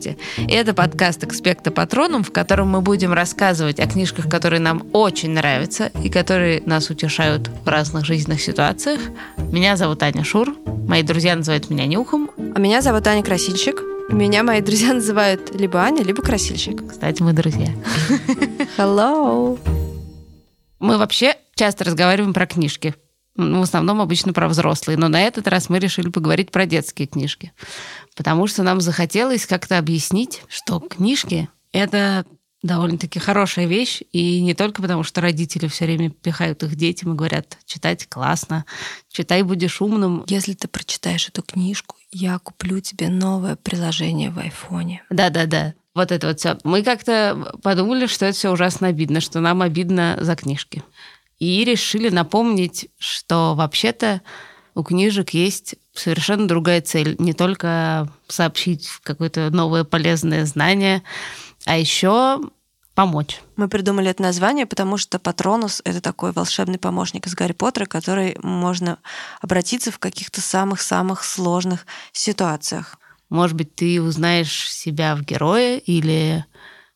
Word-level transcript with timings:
Здравствуйте. 0.00 0.16
Это 0.48 0.72
подкаст 0.72 1.24
«Экспекта 1.24 1.70
Патроном», 1.70 2.24
в 2.24 2.32
котором 2.32 2.68
мы 2.68 2.80
будем 2.80 3.12
рассказывать 3.12 3.78
о 3.80 3.86
книжках, 3.86 4.30
которые 4.30 4.60
нам 4.60 4.86
очень 4.92 5.30
нравятся 5.30 5.90
и 6.02 6.08
которые 6.08 6.62
нас 6.64 6.88
утешают 6.88 7.48
в 7.48 7.68
разных 7.68 8.06
жизненных 8.06 8.40
ситуациях. 8.40 9.00
Меня 9.36 9.76
зовут 9.76 10.02
Аня 10.02 10.24
Шур. 10.24 10.56
Мои 10.88 11.02
друзья 11.02 11.36
называют 11.36 11.68
меня 11.68 11.86
Нюхом. 11.86 12.30
А 12.54 12.58
меня 12.58 12.80
зовут 12.80 13.06
Аня 13.06 13.22
Красильщик. 13.22 13.82
Меня 14.08 14.42
мои 14.42 14.62
друзья 14.62 14.94
называют 14.94 15.54
либо 15.54 15.80
Аня, 15.80 16.02
либо 16.02 16.22
Красильщик. 16.22 16.88
Кстати, 16.88 17.22
мы 17.22 17.34
друзья. 17.34 17.68
Hello. 18.78 19.58
Мы 20.78 20.96
вообще 20.96 21.34
часто 21.54 21.84
разговариваем 21.84 22.32
про 22.32 22.46
книжки. 22.46 22.94
Ну, 23.36 23.60
в 23.60 23.62
основном 23.62 24.00
обычно 24.00 24.32
про 24.32 24.48
взрослые. 24.48 24.98
Но 24.98 25.08
на 25.08 25.20
этот 25.20 25.46
раз 25.48 25.68
мы 25.68 25.78
решили 25.78 26.08
поговорить 26.08 26.50
про 26.50 26.66
детские 26.66 27.06
книжки. 27.06 27.52
Потому 28.16 28.46
что 28.46 28.62
нам 28.62 28.80
захотелось 28.80 29.46
как-то 29.46 29.78
объяснить, 29.78 30.42
что 30.48 30.80
книжки— 30.80 31.48
это 31.72 32.24
довольно-таки 32.62 33.18
хорошая 33.18 33.66
вещь, 33.66 34.02
и 34.12 34.40
не 34.42 34.54
только 34.54 34.82
потому, 34.82 35.02
что 35.02 35.20
родители 35.20 35.66
все 35.66 35.86
время 35.86 36.10
пихают 36.10 36.62
их 36.62 36.76
детям 36.76 37.12
и 37.12 37.16
говорят, 37.16 37.56
читать 37.64 38.06
классно, 38.08 38.66
читай, 39.10 39.42
будешь 39.42 39.80
умным. 39.80 40.24
Если 40.28 40.52
ты 40.54 40.68
прочитаешь 40.68 41.28
эту 41.28 41.42
книжку, 41.42 41.96
я 42.12 42.38
куплю 42.38 42.80
тебе 42.80 43.08
новое 43.08 43.56
приложение 43.56 44.30
в 44.30 44.38
айфоне. 44.38 45.02
Да-да-да. 45.10 45.74
Вот 45.94 46.12
это 46.12 46.28
вот 46.28 46.38
все. 46.38 46.58
Мы 46.62 46.82
как-то 46.82 47.56
подумали, 47.62 48.06
что 48.06 48.26
это 48.26 48.36
все 48.36 48.52
ужасно 48.52 48.88
обидно, 48.88 49.20
что 49.20 49.40
нам 49.40 49.62
обидно 49.62 50.18
за 50.20 50.36
книжки. 50.36 50.82
И 51.40 51.64
решили 51.64 52.10
напомнить, 52.10 52.88
что 52.98 53.54
вообще-то 53.56 54.22
у 54.74 54.84
книжек 54.84 55.30
есть 55.30 55.74
совершенно 55.92 56.46
другая 56.46 56.80
цель. 56.80 57.16
Не 57.18 57.32
только 57.32 58.08
сообщить 58.28 58.88
какое-то 59.02 59.50
новое 59.50 59.84
полезное 59.84 60.46
знание, 60.46 61.02
а 61.64 61.76
еще 61.76 62.40
помочь. 62.94 63.40
Мы 63.56 63.68
придумали 63.68 64.10
это 64.10 64.22
название, 64.22 64.66
потому 64.66 64.98
что 64.98 65.18
Патронус— 65.18 65.80
это 65.84 66.00
такой 66.00 66.32
волшебный 66.32 66.78
помощник 66.78 67.26
из 67.26 67.34
Гарри 67.34 67.52
Поттера, 67.52 67.86
который 67.86 68.36
можно 68.42 68.98
обратиться 69.40 69.90
в 69.90 69.98
каких-то 69.98 70.40
самых-самых 70.40 71.24
сложных 71.24 71.86
ситуациях. 72.12 72.98
Может 73.30 73.56
быть, 73.56 73.74
ты 73.74 74.02
узнаешь 74.02 74.70
себя 74.70 75.16
в 75.16 75.22
герое 75.22 75.78
или 75.78 76.44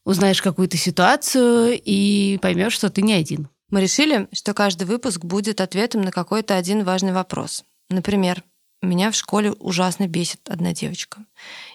узнаешь 0.05 0.43
какую-то 0.43 0.77
ситуацию 0.77 1.81
и 1.83 2.39
поймешь, 2.43 2.75
что 2.75 2.91
ты 2.91 3.01
не 3.01 3.15
один. 3.15 3.49
Мы 3.71 3.81
решили, 3.81 4.29
что 4.33 4.55
каждый 4.55 4.85
выпуск 4.85 5.25
будет 5.25 5.61
ответом 5.61 6.03
на 6.03 6.13
какой-то 6.13 6.57
один 6.57 6.85
важный 6.85 7.13
вопрос. 7.13 7.65
Например, 7.91 8.43
меня 8.83 9.11
в 9.11 9.17
школе 9.17 9.53
ужасно 9.53 10.07
бесит 10.07 10.49
одна 10.49 10.73
девочка. 10.73 11.25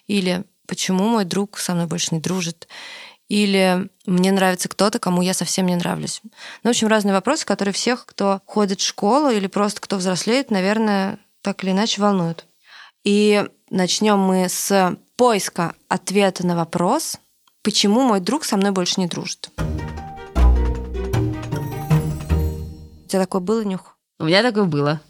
Или 0.08 0.44
почему 0.68 1.08
мой 1.08 1.26
друг 1.26 1.58
со 1.58 1.74
мной 1.74 1.88
больше 1.88 2.14
не 2.14 2.22
дружит. 2.22 2.68
Или 3.28 3.90
мне 4.06 4.32
нравится 4.32 4.70
кто-то, 4.70 5.00
кому 5.00 5.22
я 5.22 5.34
совсем 5.34 5.68
не 5.68 5.76
нравлюсь. 5.76 6.22
Ну, 6.24 6.32
в 6.64 6.70
общем, 6.70 6.88
разные 6.88 7.14
вопросы, 7.14 7.46
которые 7.46 7.74
всех, 7.74 8.06
кто 8.06 8.42
ходит 8.46 8.80
в 8.80 8.86
школу 8.86 9.30
или 9.30 9.48
просто 9.48 9.82
кто 9.82 9.98
взрослеет, 9.98 10.52
наверное, 10.52 11.20
так 11.42 11.64
или 11.64 11.72
иначе 11.72 12.02
волнуют. 12.02 12.46
И 13.04 13.46
начнем 13.70 14.20
мы 14.20 14.50
с 14.50 14.98
поиска 15.16 15.76
ответа 15.88 16.46
на 16.46 16.56
вопрос, 16.56 17.18
почему 17.62 18.02
мой 18.02 18.20
друг 18.20 18.46
со 18.46 18.58
мной 18.58 18.72
больше 18.72 19.00
не 19.00 19.08
дружит. 19.08 19.52
Тебя 23.10 23.22
такое 23.22 23.42
было, 23.42 23.64
Нюх? 23.64 23.98
У 24.20 24.26
меня 24.26 24.44
такое 24.44 24.66
было. 24.66 25.02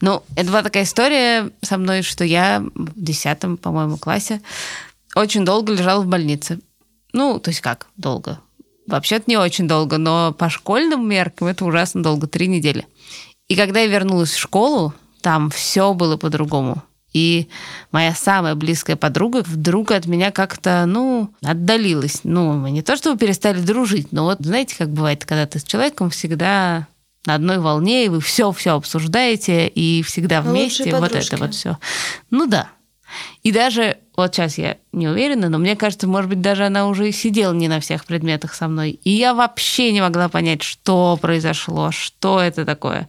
Ну, 0.00 0.22
это 0.36 0.50
была 0.50 0.62
такая 0.62 0.84
история 0.84 1.50
со 1.62 1.78
мной, 1.78 2.02
что 2.02 2.24
я 2.24 2.62
в 2.74 3.00
десятом, 3.00 3.56
по-моему, 3.56 3.96
классе 3.96 4.40
очень 5.14 5.44
долго 5.44 5.72
лежала 5.72 6.02
в 6.02 6.06
больнице. 6.06 6.60
Ну, 7.12 7.40
то 7.40 7.50
есть 7.50 7.60
как 7.60 7.86
долго? 7.96 8.40
Вообще-то 8.86 9.24
не 9.26 9.36
очень 9.36 9.66
долго, 9.66 9.98
но 9.98 10.32
по 10.32 10.48
школьным 10.48 11.08
меркам 11.08 11.48
это 11.48 11.64
ужасно 11.64 12.02
долго, 12.02 12.26
три 12.26 12.46
недели. 12.46 12.86
И 13.48 13.56
когда 13.56 13.80
я 13.80 13.86
вернулась 13.86 14.32
в 14.32 14.38
школу, 14.38 14.94
там 15.22 15.50
все 15.50 15.94
было 15.94 16.16
по-другому. 16.16 16.82
И 17.12 17.48
моя 17.92 18.14
самая 18.14 18.54
близкая 18.54 18.96
подруга 18.96 19.42
вдруг 19.46 19.92
от 19.92 20.06
меня 20.06 20.30
как-то, 20.30 20.84
ну, 20.86 21.32
отдалилась. 21.42 22.20
Ну, 22.24 22.52
мы 22.52 22.70
не 22.70 22.82
то 22.82 22.96
чтобы 22.96 23.18
перестали 23.18 23.58
дружить, 23.60 24.12
но 24.12 24.24
вот 24.24 24.38
знаете, 24.40 24.76
как 24.76 24.90
бывает, 24.90 25.24
когда 25.24 25.46
ты 25.46 25.58
с 25.58 25.64
человеком 25.64 26.10
всегда 26.10 26.86
на 27.26 27.34
одной 27.34 27.58
волне, 27.58 28.06
и 28.06 28.08
вы 28.08 28.20
все-все 28.20 28.74
обсуждаете, 28.74 29.68
и 29.68 30.02
всегда 30.02 30.40
вместе, 30.40 30.94
вот 30.96 31.12
это 31.12 31.36
вот 31.36 31.54
все. 31.54 31.78
Ну 32.30 32.46
да. 32.46 32.70
И 33.42 33.52
даже, 33.52 33.98
вот 34.16 34.34
сейчас 34.34 34.58
я 34.58 34.78
не 34.92 35.08
уверена, 35.08 35.48
но 35.48 35.58
мне 35.58 35.76
кажется, 35.76 36.06
может 36.06 36.28
быть, 36.28 36.40
даже 36.40 36.66
она 36.66 36.88
уже 36.88 37.12
сидела 37.12 37.52
не 37.52 37.68
на 37.68 37.80
всех 37.80 38.04
предметах 38.04 38.54
со 38.54 38.68
мной. 38.68 38.98
И 39.04 39.10
я 39.10 39.34
вообще 39.34 39.92
не 39.92 40.00
могла 40.00 40.28
понять, 40.28 40.62
что 40.62 41.18
произошло, 41.20 41.90
что 41.92 42.40
это 42.40 42.64
такое. 42.64 43.08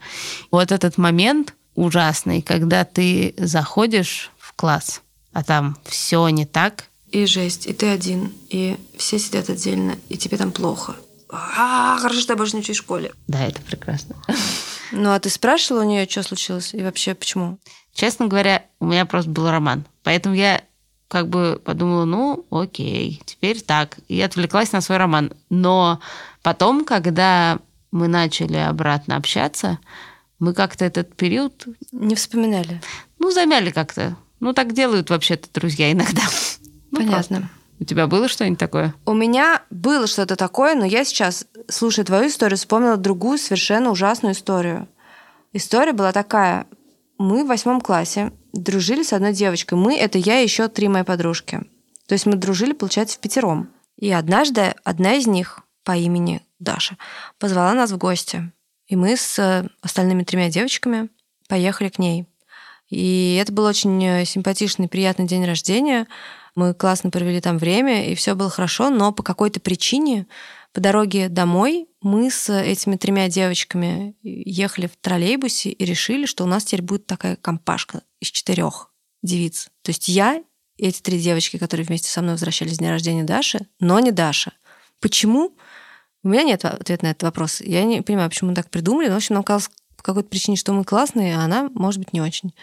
Вот 0.52 0.72
этот 0.72 0.98
момент 0.98 1.56
ужасный, 1.76 2.42
когда 2.42 2.86
ты 2.86 3.34
заходишь 3.38 4.32
в 4.38 4.54
класс, 4.54 5.02
а 5.34 5.44
там 5.44 5.78
все 5.86 6.28
не 6.30 6.46
так. 6.46 6.86
И 7.12 7.26
жесть, 7.26 7.68
и 7.68 7.74
ты 7.74 7.88
один, 7.88 8.34
и 8.50 8.76
все 8.98 9.18
сидят 9.18 9.50
отдельно, 9.50 9.96
и 10.10 10.18
тебе 10.18 10.38
там 10.38 10.52
плохо 10.52 10.96
а, 11.30 11.98
хорошо, 12.00 12.22
что 12.22 12.34
я 12.34 12.38
больше 12.38 12.56
не 12.56 12.62
учусь 12.62 12.78
в 12.78 12.82
школе. 12.82 13.12
Да, 13.28 13.46
это 13.46 13.62
прекрасно. 13.62 14.16
Ну, 14.94 15.12
а 15.12 15.20
ты 15.20 15.30
спрашивала 15.30 15.82
у 15.82 15.86
нее, 15.86 16.08
что 16.08 16.24
случилось 16.24 16.74
и 16.74 16.82
вообще 16.82 17.14
почему? 17.14 17.60
Честно 17.94 18.28
говоря, 18.28 18.64
у 18.80 18.86
меня 18.86 19.06
просто 19.06 19.30
был 19.30 19.52
роман. 19.52 19.84
Поэтому 20.04 20.34
я 20.34 20.64
как 21.10 21.28
бы 21.28 21.62
подумала, 21.64 22.06
ну, 22.06 22.46
окей, 22.52 23.22
теперь 23.26 23.60
так. 23.60 23.98
И 24.08 24.22
отвлеклась 24.22 24.72
на 24.72 24.80
свой 24.80 24.98
роман. 24.98 25.34
Но 25.50 26.00
потом, 26.42 26.86
когда 26.86 27.60
мы 27.92 28.08
начали 28.08 28.58
обратно 28.58 29.18
общаться, 29.18 29.80
мы 30.40 30.54
как-то 30.54 30.86
этот 30.86 31.16
период... 31.16 31.66
Не 31.92 32.16
вспоминали? 32.16 32.82
Ну, 33.20 33.32
замяли 33.32 33.72
как-то. 33.72 34.16
Ну, 34.40 34.54
так 34.54 34.74
делают 34.74 35.10
вообще-то 35.10 35.50
друзья 35.54 35.92
иногда. 35.92 36.22
Ну, 36.90 37.00
Понятно. 37.00 37.50
У 37.80 37.84
тебя 37.84 38.08
было 38.08 38.28
что-нибудь 38.28 38.60
такое? 38.60 38.96
У 39.06 39.14
меня 39.14 39.62
было 39.70 40.08
что-то 40.08 40.36
такое, 40.36 40.76
но 40.76 40.86
я 40.86 41.04
сейчас, 41.04 41.46
слушая 41.68 42.06
твою 42.06 42.28
историю, 42.28 42.58
вспомнила 42.58 42.98
другую 42.98 43.38
совершенно 43.38 43.92
ужасную 43.92 44.34
историю. 44.34 44.88
История 45.54 45.94
была 45.94 46.12
такая. 46.12 46.66
Мы 47.20 47.44
в 47.44 47.48
восьмом 47.48 47.82
классе 47.82 48.32
дружили 48.54 49.04
с 49.04 49.14
одной 49.14 49.34
девочкой. 49.34 49.78
Мы— 49.78 49.98
это 50.00 50.18
я 50.18 50.40
и 50.40 50.44
еще 50.44 50.68
три 50.68 50.88
мои 50.88 51.04
подружки. 51.04 51.62
То 52.08 52.14
есть 52.14 52.26
мы 52.26 52.36
дружили, 52.36 52.74
получается, 52.74 53.18
в 53.18 53.20
пятером. 53.20 53.70
И 53.98 54.12
однажды 54.12 54.74
одна 54.84 55.16
из 55.16 55.28
них 55.28 55.60
по 55.84 55.96
имени 55.96 56.42
Даша 56.60 56.98
позвала 57.40 57.74
нас 57.74 57.92
в 57.92 57.98
гости. 57.98 58.52
И 58.88 58.96
мы 58.96 59.18
с 59.18 59.70
остальными 59.82 60.24
тремя 60.24 60.50
девочками 60.50 61.10
поехали 61.48 61.90
к 61.90 62.00
ней. 62.00 62.26
И 62.90 63.38
это 63.42 63.52
был 63.52 63.66
очень 63.66 64.26
симпатичный, 64.26 64.88
приятный 64.88 65.28
день 65.28 65.46
рождения— 65.46 66.08
мы 66.58 66.74
классно 66.74 67.12
провели 67.12 67.40
там 67.40 67.58
время, 67.60 68.10
и 68.10 68.16
все 68.16 68.34
было 68.34 68.50
хорошо, 68.50 68.90
но 68.90 69.12
по 69.12 69.22
какой-то 69.22 69.60
причине 69.60 70.26
по 70.74 70.82
дороге 70.82 71.30
домой 71.30 71.88
мы 72.02 72.32
с 72.32 72.52
этими 72.52 72.96
тремя 72.96 73.30
девочками 73.30 74.16
ехали 74.24 74.88
в 74.88 74.96
троллейбусе 74.98 75.70
и 75.70 75.86
решили, 75.86 76.26
что 76.26 76.44
у 76.44 76.48
нас 76.48 76.66
теперь 76.66 76.82
будет 76.82 77.06
такая 77.06 77.36
компашка 77.36 78.02
из 78.20 78.30
четырех 78.30 78.92
девиц. 79.22 79.70
То 79.84 79.92
есть 79.92 80.08
я 80.08 80.42
и 80.78 80.88
эти 80.88 81.02
три 81.02 81.20
девочки, 81.20 81.58
которые 81.58 81.86
вместе 81.86 82.10
со 82.10 82.22
мной 82.22 82.34
возвращались 82.34 82.76
с 82.76 82.78
дня 82.80 82.92
рождения 82.92 83.24
Даши, 83.24 83.68
но 83.80 84.00
не 84.00 84.12
Даша. 84.12 84.54
Почему? 85.00 85.56
У 86.24 86.30
меня 86.30 86.44
нет 86.44 86.66
ответа 86.66 87.06
на 87.06 87.12
этот 87.12 87.24
вопрос. 87.24 87.62
Я 87.62 87.84
не 87.84 88.02
понимаю, 88.02 88.30
почему 88.30 88.50
мы 88.50 88.56
так 88.56 88.70
придумали. 88.70 89.08
Но, 89.08 89.14
в 89.14 89.18
общем, 89.18 89.36
нам 89.36 89.44
казалось 89.44 89.70
по 89.96 90.04
какой-то 90.04 90.30
причине, 90.30 90.58
что 90.58 90.74
мы 90.74 90.84
классные, 90.84 91.38
а 91.38 91.42
она, 91.42 91.70
может 91.74 92.00
быть, 92.00 92.14
не 92.14 92.22
очень. 92.22 92.54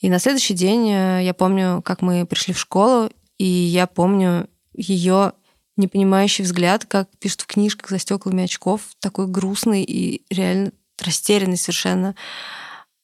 И 0.00 0.08
на 0.08 0.18
следующий 0.18 0.54
день 0.54 0.90
э, 0.90 1.24
я 1.24 1.34
помню, 1.34 1.82
как 1.82 2.02
мы 2.02 2.26
пришли 2.26 2.54
в 2.54 2.58
школу, 2.58 3.10
и 3.42 3.44
я 3.44 3.88
помню 3.88 4.48
ее 4.72 5.32
непонимающий 5.76 6.44
взгляд, 6.44 6.84
как 6.84 7.08
пишут 7.18 7.40
в 7.40 7.46
книжках 7.46 7.90
за 7.90 7.98
стеклами 7.98 8.44
очков, 8.44 8.82
такой 9.00 9.26
грустный 9.26 9.82
и 9.82 10.22
реально 10.30 10.70
растерянный 10.96 11.56
совершенно. 11.56 12.14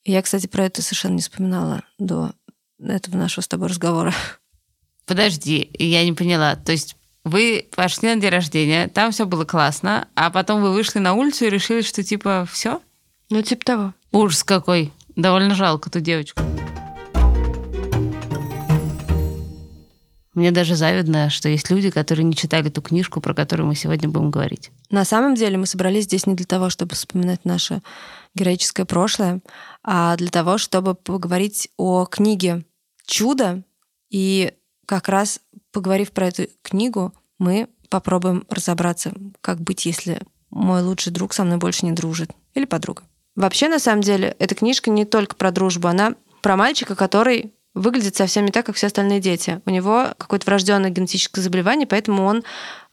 Я, 0.04 0.22
кстати, 0.22 0.46
про 0.46 0.66
это 0.66 0.80
совершенно 0.80 1.14
не 1.14 1.22
вспоминала 1.22 1.82
до 1.98 2.34
этого 2.80 3.16
нашего 3.16 3.42
с 3.42 3.48
тобой 3.48 3.66
разговора. 3.66 4.14
Подожди, 5.06 5.70
я 5.76 6.04
не 6.04 6.12
поняла. 6.12 6.54
То 6.54 6.70
есть 6.70 6.94
вы 7.24 7.66
пошли 7.74 8.14
на 8.14 8.20
день 8.20 8.30
рождения, 8.30 8.86
там 8.86 9.10
все 9.10 9.26
было 9.26 9.44
классно, 9.44 10.06
а 10.14 10.30
потом 10.30 10.62
вы 10.62 10.72
вышли 10.72 11.00
на 11.00 11.14
улицу 11.14 11.46
и 11.46 11.50
решили, 11.50 11.80
что 11.80 12.04
типа 12.04 12.46
все? 12.48 12.80
Ну, 13.28 13.42
типа 13.42 13.64
того. 13.64 13.94
Ужас 14.12 14.44
какой. 14.44 14.92
Довольно 15.16 15.56
жалко 15.56 15.90
ту 15.90 15.98
девочку. 15.98 16.40
Мне 20.38 20.52
даже 20.52 20.76
завидно, 20.76 21.30
что 21.30 21.48
есть 21.48 21.68
люди, 21.68 21.90
которые 21.90 22.22
не 22.22 22.36
читали 22.36 22.68
ту 22.68 22.80
книжку, 22.80 23.20
про 23.20 23.34
которую 23.34 23.66
мы 23.66 23.74
сегодня 23.74 24.08
будем 24.08 24.30
говорить. 24.30 24.70
На 24.88 25.04
самом 25.04 25.34
деле 25.34 25.58
мы 25.58 25.66
собрались 25.66 26.04
здесь 26.04 26.26
не 26.26 26.34
для 26.34 26.46
того, 26.46 26.70
чтобы 26.70 26.94
вспоминать 26.94 27.44
наше 27.44 27.82
героическое 28.36 28.86
прошлое, 28.86 29.40
а 29.82 30.16
для 30.16 30.28
того, 30.28 30.56
чтобы 30.56 30.94
поговорить 30.94 31.70
о 31.76 32.06
книге 32.06 32.64
«Чудо» 33.04 33.64
и 34.10 34.52
как 34.86 35.08
раз 35.08 35.40
поговорив 35.72 36.12
про 36.12 36.28
эту 36.28 36.44
книгу, 36.62 37.12
мы 37.40 37.68
попробуем 37.88 38.44
разобраться, 38.48 39.12
как 39.40 39.60
быть, 39.60 39.86
если 39.86 40.20
мой 40.50 40.82
лучший 40.82 41.12
друг 41.12 41.32
со 41.32 41.42
мной 41.42 41.58
больше 41.58 41.84
не 41.84 41.90
дружит. 41.90 42.30
Или 42.54 42.64
подруга. 42.64 43.02
Вообще, 43.34 43.66
на 43.68 43.80
самом 43.80 44.02
деле, 44.02 44.36
эта 44.38 44.54
книжка 44.54 44.88
не 44.90 45.04
только 45.04 45.34
про 45.34 45.50
дружбу, 45.50 45.88
она 45.88 46.14
про 46.42 46.56
мальчика, 46.56 46.94
который 46.94 47.54
выглядит 47.78 48.16
совсем 48.16 48.44
не 48.44 48.50
так, 48.50 48.66
как 48.66 48.76
все 48.76 48.88
остальные 48.88 49.20
дети. 49.20 49.60
У 49.64 49.70
него 49.70 50.08
какое-то 50.18 50.46
врожденное 50.46 50.90
генетическое 50.90 51.40
заболевание, 51.40 51.86
поэтому 51.86 52.24
он 52.24 52.44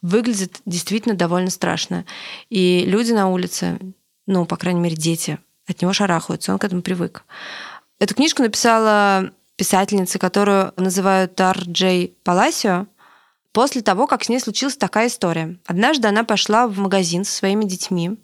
выглядит 0.01 0.61
действительно 0.65 1.15
довольно 1.15 1.49
страшно. 1.49 2.05
И 2.49 2.83
люди 2.85 3.11
на 3.11 3.29
улице, 3.29 3.79
ну, 4.27 4.45
по 4.45 4.57
крайней 4.57 4.81
мере, 4.81 4.95
дети, 4.95 5.39
от 5.67 5.81
него 5.81 5.93
шарахаются, 5.93 6.51
он 6.51 6.59
к 6.59 6.63
этому 6.63 6.81
привык. 6.81 7.25
Эту 7.99 8.13
книжку 8.13 8.43
написала 8.43 9.31
писательница, 9.55 10.19
которую 10.19 10.73
называют 10.77 11.35
Тар 11.35 11.57
Джей 11.57 12.15
Паласио, 12.23 12.87
после 13.51 13.81
того, 13.81 14.05
как 14.05 14.23
с 14.23 14.29
ней 14.29 14.39
случилась 14.39 14.75
такая 14.75 15.07
история. 15.07 15.57
Однажды 15.65 16.09
она 16.09 16.25
пошла 16.25 16.67
в 16.67 16.77
магазин 16.77 17.23
со 17.23 17.31
своими 17.31 17.63
детьми 17.63 18.17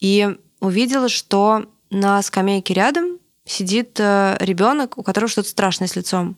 и 0.00 0.36
увидела, 0.60 1.08
что 1.08 1.66
на 1.90 2.20
скамейке 2.22 2.74
рядом 2.74 3.17
сидит 3.48 3.98
э, 3.98 4.36
ребенок, 4.40 4.98
у 4.98 5.02
которого 5.02 5.28
что-то 5.28 5.48
страшное 5.48 5.88
с 5.88 5.96
лицом. 5.96 6.36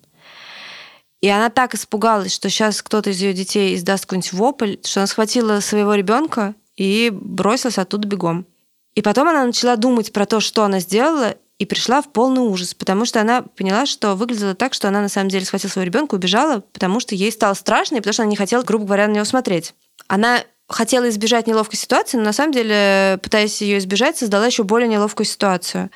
И 1.21 1.29
она 1.29 1.51
так 1.51 1.75
испугалась, 1.75 2.35
что 2.35 2.49
сейчас 2.49 2.83
кто-то 2.83 3.11
из 3.11 3.21
ее 3.21 3.35
детей 3.35 3.75
издаст 3.75 4.07
какой-нибудь 4.07 4.33
вопль, 4.33 4.77
что 4.85 5.01
она 5.01 5.07
схватила 5.07 5.61
своего 5.61 5.95
ребенка 5.95 6.55
и 6.77 7.11
бросилась 7.13 7.79
оттуда 7.79 8.09
бегом. 8.09 8.47
И 8.95 9.03
потом 9.03 9.29
она 9.29 9.45
начала 9.45 9.77
думать 9.77 10.13
про 10.13 10.25
то, 10.25 10.41
что 10.41 10.65
она 10.65 10.81
сделала, 10.81 11.37
и 11.59 11.67
пришла 11.67 12.01
в 12.01 12.11
полный 12.11 12.41
ужас, 12.41 12.73
потому 12.73 13.05
что 13.05 13.21
она 13.21 13.43
поняла, 13.43 13.85
что 13.85 14.15
выглядело 14.15 14.55
так, 14.55 14.73
что 14.73 14.89
она 14.89 15.03
на 15.03 15.11
самом 15.11 15.29
деле 15.29 15.45
схватила 15.45 15.71
своего 15.71 15.87
ребенка, 15.87 16.15
убежала, 16.15 16.61
потому 16.61 17.01
что 17.01 17.15
ей 17.15 17.31
стало 17.31 17.53
страшно, 17.53 17.97
и 17.97 17.99
потому 17.99 18.15
что 18.15 18.23
она 18.23 18.31
не 18.31 18.37
хотела, 18.37 18.63
грубо 18.63 18.87
говоря, 18.87 19.07
на 19.07 19.13
него 19.13 19.27
смотреть. 19.27 19.75
Она 20.09 20.43
хотела 20.69 21.11
избежать 21.11 21.47
неловкой 21.47 21.79
ситуации, 21.79 22.17
но 22.17 22.25
на 22.25 22.33
самом 22.33 22.53
деле, 22.53 23.19
пытаясь 23.23 23.61
ее 23.61 23.77
избежать, 23.77 24.17
создала 24.17 24.47
еще 24.47 24.63
более 24.63 24.89
неловкую 24.89 25.27
ситуацию. 25.27 25.91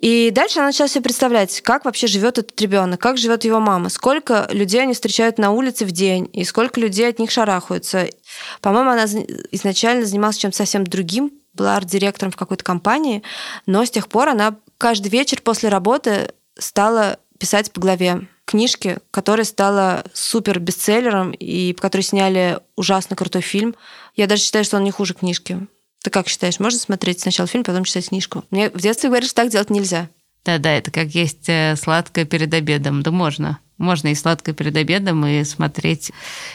И 0.00 0.30
дальше 0.30 0.60
она 0.60 0.68
начала 0.68 0.88
себе 0.88 1.02
представлять, 1.02 1.60
как 1.62 1.84
вообще 1.84 2.06
живет 2.06 2.38
этот 2.38 2.60
ребенок, 2.60 3.00
как 3.00 3.18
живет 3.18 3.44
его 3.44 3.58
мама, 3.58 3.88
сколько 3.88 4.48
людей 4.52 4.82
они 4.82 4.94
встречают 4.94 5.38
на 5.38 5.50
улице 5.50 5.84
в 5.84 5.90
день, 5.90 6.30
и 6.32 6.44
сколько 6.44 6.80
людей 6.80 7.08
от 7.08 7.18
них 7.18 7.30
шарахаются. 7.30 8.08
По-моему, 8.60 8.90
она 8.90 9.04
изначально 9.50 10.06
занималась 10.06 10.36
чем-то 10.36 10.56
совсем 10.56 10.84
другим, 10.84 11.32
была 11.52 11.76
арт-директором 11.76 12.30
в 12.30 12.36
какой-то 12.36 12.62
компании, 12.62 13.24
но 13.66 13.84
с 13.84 13.90
тех 13.90 14.08
пор 14.08 14.28
она 14.28 14.56
каждый 14.78 15.08
вечер 15.08 15.42
после 15.42 15.68
работы 15.68 16.32
стала 16.56 17.18
писать 17.38 17.72
по 17.72 17.80
главе 17.80 18.28
книжки, 18.44 18.98
которая 19.10 19.44
стала 19.44 20.04
супер 20.12 20.60
бестселлером 20.60 21.32
и 21.32 21.72
по 21.74 21.82
которой 21.82 22.02
сняли 22.02 22.60
ужасно 22.76 23.16
крутой 23.16 23.42
фильм. 23.42 23.74
Я 24.14 24.26
даже 24.26 24.42
считаю, 24.42 24.64
что 24.64 24.76
он 24.76 24.84
не 24.84 24.90
хуже 24.90 25.14
книжки. 25.14 25.66
Ты 26.02 26.10
как 26.10 26.28
считаешь, 26.28 26.60
можно 26.60 26.78
смотреть 26.78 27.20
сначала 27.20 27.48
фильм, 27.48 27.64
потом 27.64 27.84
читать 27.84 28.08
книжку? 28.08 28.44
Мне 28.50 28.70
в 28.70 28.80
детстве 28.80 29.08
говорили, 29.08 29.28
что 29.28 29.42
так 29.42 29.50
делать 29.50 29.70
нельзя. 29.70 30.08
Да-да, 30.44 30.70
это 30.70 30.90
как 30.90 31.08
есть 31.08 31.48
э, 31.48 31.76
сладкое 31.76 32.24
перед 32.24 32.54
обедом. 32.54 33.02
Да 33.02 33.10
можно. 33.10 33.58
Можно 33.76 34.08
и 34.08 34.14
сладкое 34.14 34.54
перед 34.54 34.76
обедом, 34.76 35.26
и 35.26 35.44
смотреть 35.44 36.12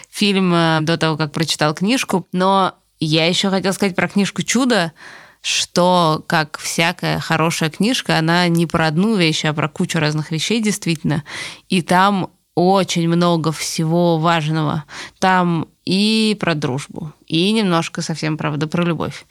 фильм 0.09 0.53
э, 0.53 0.79
до 0.81 0.97
того, 0.97 1.17
как 1.17 1.31
прочитал 1.31 1.73
книжку. 1.73 2.27
Но 2.31 2.75
я 2.99 3.27
еще 3.27 3.49
хотела 3.49 3.73
сказать 3.73 3.95
про 3.95 4.07
книжку 4.07 4.43
«Чудо», 4.43 4.93
что, 5.41 6.23
как 6.25 6.57
всякая 6.57 7.19
хорошая 7.19 7.69
книжка, 7.69 8.17
она 8.17 8.47
не 8.47 8.65
про 8.65 8.87
одну 8.87 9.15
вещь, 9.17 9.43
а 9.43 9.53
про 9.53 9.67
кучу 9.67 9.99
разных 9.99 10.31
вещей, 10.31 10.61
действительно. 10.61 11.25
И 11.67 11.81
там 11.81 12.31
очень 12.55 13.09
много 13.09 13.51
всего 13.51 14.17
важного. 14.17 14.85
Там 15.19 15.67
и 15.85 16.37
про 16.39 16.55
дружбу, 16.55 17.13
и 17.27 17.51
немножко 17.51 18.01
совсем, 18.01 18.37
правда, 18.37 18.67
про 18.67 18.83
любовь, 18.83 19.25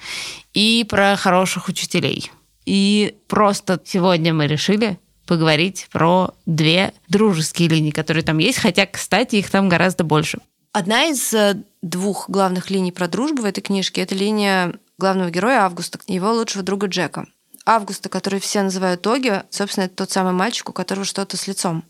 и 0.52 0.86
про 0.88 1.16
хороших 1.16 1.68
учителей. 1.68 2.30
И 2.66 3.16
просто 3.28 3.80
сегодня 3.84 4.32
мы 4.32 4.46
решили 4.46 4.98
поговорить 5.26 5.88
про 5.90 6.34
две 6.46 6.92
дружеские 7.08 7.68
линии, 7.68 7.90
которые 7.90 8.22
там 8.22 8.38
есть, 8.38 8.58
хотя, 8.58 8.86
кстати, 8.86 9.36
их 9.36 9.50
там 9.50 9.68
гораздо 9.68 10.04
больше. 10.04 10.38
Одна 10.72 11.04
из 11.04 11.32
э, 11.34 11.62
двух 11.82 12.30
главных 12.30 12.70
линий 12.70 12.92
про 12.92 13.08
дружбу 13.08 13.42
в 13.42 13.44
этой 13.44 13.60
книжке– 13.60 14.00
это 14.02 14.14
линия 14.14 14.74
главного 14.98 15.30
героя 15.30 15.60
Августа 15.60 15.98
его 16.06 16.32
лучшего 16.32 16.62
друга 16.62 16.86
Джека. 16.86 17.26
Августа, 17.64 18.08
который 18.08 18.40
все 18.40 18.62
называют 18.62 19.06
Оги, 19.06 19.42
собственно, 19.50 19.84
это 19.84 19.96
тот 19.96 20.10
самый 20.10 20.32
мальчик, 20.32 20.70
у 20.70 20.72
которого 20.72 21.04
что-то 21.04 21.36
с 21.36 21.46
лицом. 21.46 21.84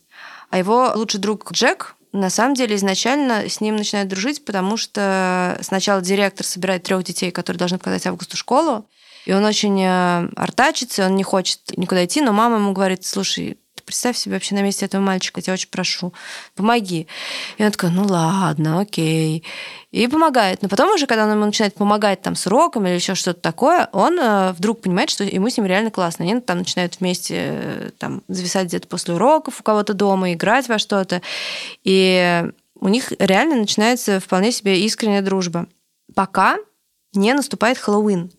А 0.50 0.58
его 0.58 0.92
лучший 0.94 1.20
друг 1.20 1.50
Джек 1.52 1.94
на 2.12 2.30
самом 2.30 2.54
деле 2.54 2.76
изначально 2.76 3.48
с 3.48 3.60
ним 3.60 3.76
начинает 3.76 4.08
дружить, 4.08 4.44
потому 4.44 4.76
что 4.76 5.58
сначала 5.62 6.02
директор 6.02 6.44
собирает 6.46 6.82
трех 6.82 7.04
детей, 7.04 7.30
которые 7.30 7.58
должны 7.58 7.78
показать 7.78 8.06
Августу 8.06 8.36
школу, 8.36 8.86
и 9.24 9.32
он 9.32 9.44
очень 9.44 9.80
э, 9.82 10.28
артачится, 10.36 11.06
он 11.06 11.16
не 11.16 11.22
хочет 11.22 11.60
никуда 11.76 12.04
идти, 12.04 12.20
но 12.20 12.32
мама 12.32 12.56
ему 12.56 12.72
говорит, 12.72 13.04
слушай, 13.04 13.58
представь 13.84 14.16
себе 14.16 14.34
вообще 14.34 14.54
на 14.54 14.62
месте 14.62 14.86
этого 14.86 15.00
мальчика, 15.00 15.38
я 15.38 15.42
тебя 15.42 15.52
очень 15.54 15.68
прошу, 15.68 16.12
помоги. 16.54 17.06
И 17.58 17.64
он 17.64 17.70
такой, 17.70 17.90
ну 17.90 18.04
ладно, 18.04 18.80
окей. 18.80 19.44
И 19.90 20.06
помогает. 20.08 20.62
Но 20.62 20.68
потом 20.68 20.90
уже, 20.94 21.06
когда 21.06 21.24
он 21.24 21.32
ему 21.32 21.44
начинает 21.44 21.74
помогать 21.74 22.22
там 22.22 22.34
с 22.34 22.46
уроком 22.46 22.86
или 22.86 22.94
еще 22.94 23.14
что-то 23.14 23.40
такое, 23.40 23.88
он 23.92 24.18
э, 24.18 24.52
вдруг 24.52 24.80
понимает, 24.80 25.10
что 25.10 25.24
ему 25.24 25.50
с 25.50 25.56
ним 25.56 25.66
реально 25.66 25.90
классно. 25.90 26.24
Они 26.24 26.40
там 26.40 26.58
начинают 26.58 26.98
вместе 27.00 27.34
э, 27.38 27.90
там, 27.98 28.22
зависать 28.28 28.68
где-то 28.68 28.88
после 28.88 29.14
уроков 29.14 29.60
у 29.60 29.62
кого-то 29.62 29.92
дома, 29.92 30.32
играть 30.32 30.68
во 30.68 30.78
что-то. 30.78 31.20
И 31.84 32.44
у 32.80 32.88
них 32.88 33.12
реально 33.18 33.56
начинается 33.56 34.18
вполне 34.18 34.50
себе 34.50 34.80
искренняя 34.80 35.22
дружба. 35.22 35.66
Пока 36.14 36.56
не 37.14 37.32
наступает 37.34 37.78
Хэллоуин. 37.78 38.30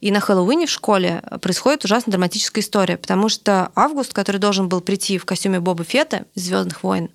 И 0.00 0.10
на 0.12 0.20
Хэллоуине 0.20 0.66
в 0.66 0.70
школе 0.70 1.22
происходит 1.40 1.84
ужасно 1.84 2.12
драматическая 2.12 2.62
история, 2.62 2.96
потому 2.96 3.28
что 3.28 3.72
Август, 3.74 4.12
который 4.12 4.38
должен 4.38 4.68
был 4.68 4.80
прийти 4.80 5.18
в 5.18 5.24
костюме 5.24 5.60
Боба 5.60 5.84
Фета 5.84 6.26
из 6.34 6.44
Звездных 6.44 6.82
войн, 6.82 7.10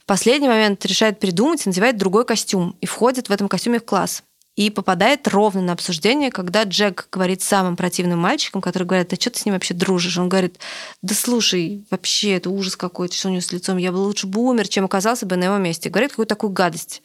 в 0.00 0.06
последний 0.06 0.48
момент 0.48 0.84
решает 0.86 1.18
придумать 1.18 1.64
и 1.64 1.68
надевает 1.68 1.96
другой 1.96 2.24
костюм 2.24 2.76
и 2.80 2.86
входит 2.86 3.28
в 3.28 3.32
этом 3.32 3.48
костюме 3.48 3.80
в 3.80 3.84
класс 3.84 4.22
и 4.54 4.68
попадает 4.68 5.26
ровно 5.28 5.62
на 5.62 5.72
обсуждение, 5.72 6.30
когда 6.30 6.64
Джек 6.64 7.08
говорит 7.10 7.40
самым 7.40 7.74
противным 7.76 8.18
мальчикам, 8.18 8.60
которые 8.60 8.86
говорят, 8.86 9.08
да 9.08 9.16
что 9.16 9.30
ты 9.30 9.40
с 9.40 9.46
ним 9.46 9.54
вообще 9.54 9.72
дружишь? 9.72 10.18
Он 10.18 10.28
говорит, 10.28 10.58
да 11.00 11.14
слушай, 11.14 11.86
вообще 11.90 12.32
это 12.32 12.50
ужас 12.50 12.76
какой-то, 12.76 13.14
что 13.14 13.28
у 13.28 13.30
него 13.30 13.40
с 13.40 13.50
лицом, 13.50 13.78
я 13.78 13.92
бы 13.92 13.96
лучше 13.96 14.26
бы 14.26 14.40
умер, 14.40 14.68
чем 14.68 14.84
оказался 14.84 15.24
бы 15.24 15.36
на 15.36 15.44
его 15.44 15.56
месте. 15.56 15.88
Говорит 15.88 16.10
какую-то 16.10 16.34
такую 16.34 16.50
гадость. 16.50 17.02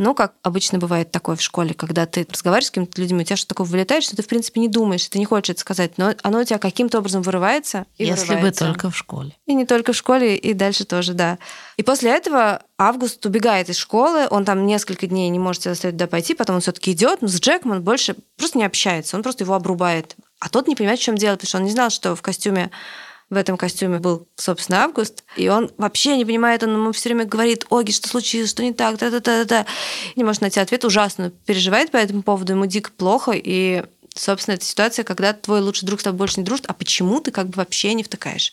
Но, 0.00 0.14
как 0.14 0.32
обычно 0.42 0.78
бывает 0.78 1.10
такое 1.10 1.36
в 1.36 1.42
школе, 1.42 1.74
когда 1.74 2.06
ты 2.06 2.26
разговариваешь 2.26 2.68
с 2.68 2.70
какими-то 2.70 2.98
людьми, 3.02 3.20
у 3.20 3.22
тебя 3.22 3.36
что 3.36 3.48
такое 3.48 3.66
вылетает, 3.66 4.02
что 4.02 4.16
ты, 4.16 4.22
в 4.22 4.28
принципе, 4.28 4.58
не 4.58 4.68
думаешь, 4.68 5.06
ты 5.06 5.18
не 5.18 5.26
хочешь 5.26 5.50
это 5.50 5.60
сказать, 5.60 5.98
но 5.98 6.14
оно 6.22 6.40
у 6.40 6.44
тебя 6.44 6.58
каким-то 6.58 7.00
образом 7.00 7.20
вырывается. 7.20 7.84
И 7.98 8.06
Если 8.06 8.28
вырывается. 8.28 8.64
бы 8.64 8.70
только 8.72 8.90
в 8.90 8.96
школе. 8.96 9.36
И 9.44 9.52
не 9.52 9.66
только 9.66 9.92
в 9.92 9.96
школе, 9.96 10.38
и 10.38 10.54
дальше 10.54 10.86
тоже, 10.86 11.12
да. 11.12 11.38
И 11.76 11.82
после 11.82 12.12
этого 12.12 12.62
Август 12.78 13.26
убегает 13.26 13.68
из 13.68 13.76
школы, 13.76 14.26
он 14.30 14.46
там 14.46 14.64
несколько 14.64 15.06
дней 15.06 15.28
не 15.28 15.38
может 15.38 15.64
заставить 15.64 15.96
туда 15.96 16.06
пойти, 16.06 16.32
потом 16.32 16.56
он 16.56 16.62
все-таки 16.62 16.92
идет, 16.92 17.20
но 17.20 17.28
с 17.28 17.38
Джеком 17.38 17.72
он 17.72 17.82
больше 17.82 18.16
просто 18.38 18.56
не 18.56 18.64
общается, 18.64 19.18
он 19.18 19.22
просто 19.22 19.44
его 19.44 19.52
обрубает. 19.52 20.16
А 20.38 20.48
тот 20.48 20.66
не 20.66 20.76
понимает, 20.76 20.98
в 20.98 21.02
чем 21.02 21.16
дело, 21.16 21.34
потому 21.34 21.48
что 21.48 21.58
он 21.58 21.64
не 21.64 21.72
знал, 21.72 21.90
что 21.90 22.16
в 22.16 22.22
костюме 22.22 22.70
в 23.30 23.36
этом 23.36 23.56
костюме 23.56 23.98
был, 23.98 24.26
собственно, 24.36 24.82
Август, 24.82 25.24
и 25.36 25.48
он 25.48 25.70
вообще 25.78 26.16
не 26.16 26.24
понимает, 26.24 26.64
он 26.64 26.74
ему 26.74 26.92
все 26.92 27.08
время 27.08 27.24
говорит, 27.24 27.64
Оги, 27.70 27.92
что 27.92 28.08
случилось, 28.08 28.50
что 28.50 28.62
не 28.64 28.72
так, 28.72 28.98
та-та-та-та. 28.98 29.66
Не 30.16 30.24
может 30.24 30.42
найти 30.42 30.58
ответ, 30.58 30.84
ужасно 30.84 31.30
переживает 31.46 31.92
по 31.92 31.96
этому 31.96 32.22
поводу, 32.22 32.52
ему 32.52 32.66
дико 32.66 32.90
плохо, 32.90 33.32
и, 33.32 33.84
собственно, 34.14 34.56
это 34.56 34.64
ситуация, 34.64 35.04
когда 35.04 35.32
твой 35.32 35.60
лучший 35.60 35.86
друг 35.86 36.00
с 36.00 36.02
тобой 36.02 36.18
больше 36.18 36.40
не 36.40 36.44
дружит, 36.44 36.66
а 36.66 36.72
почему 36.72 37.20
ты 37.20 37.30
как 37.30 37.46
бы 37.46 37.56
вообще 37.56 37.94
не 37.94 38.02
втыкаешь? 38.02 38.52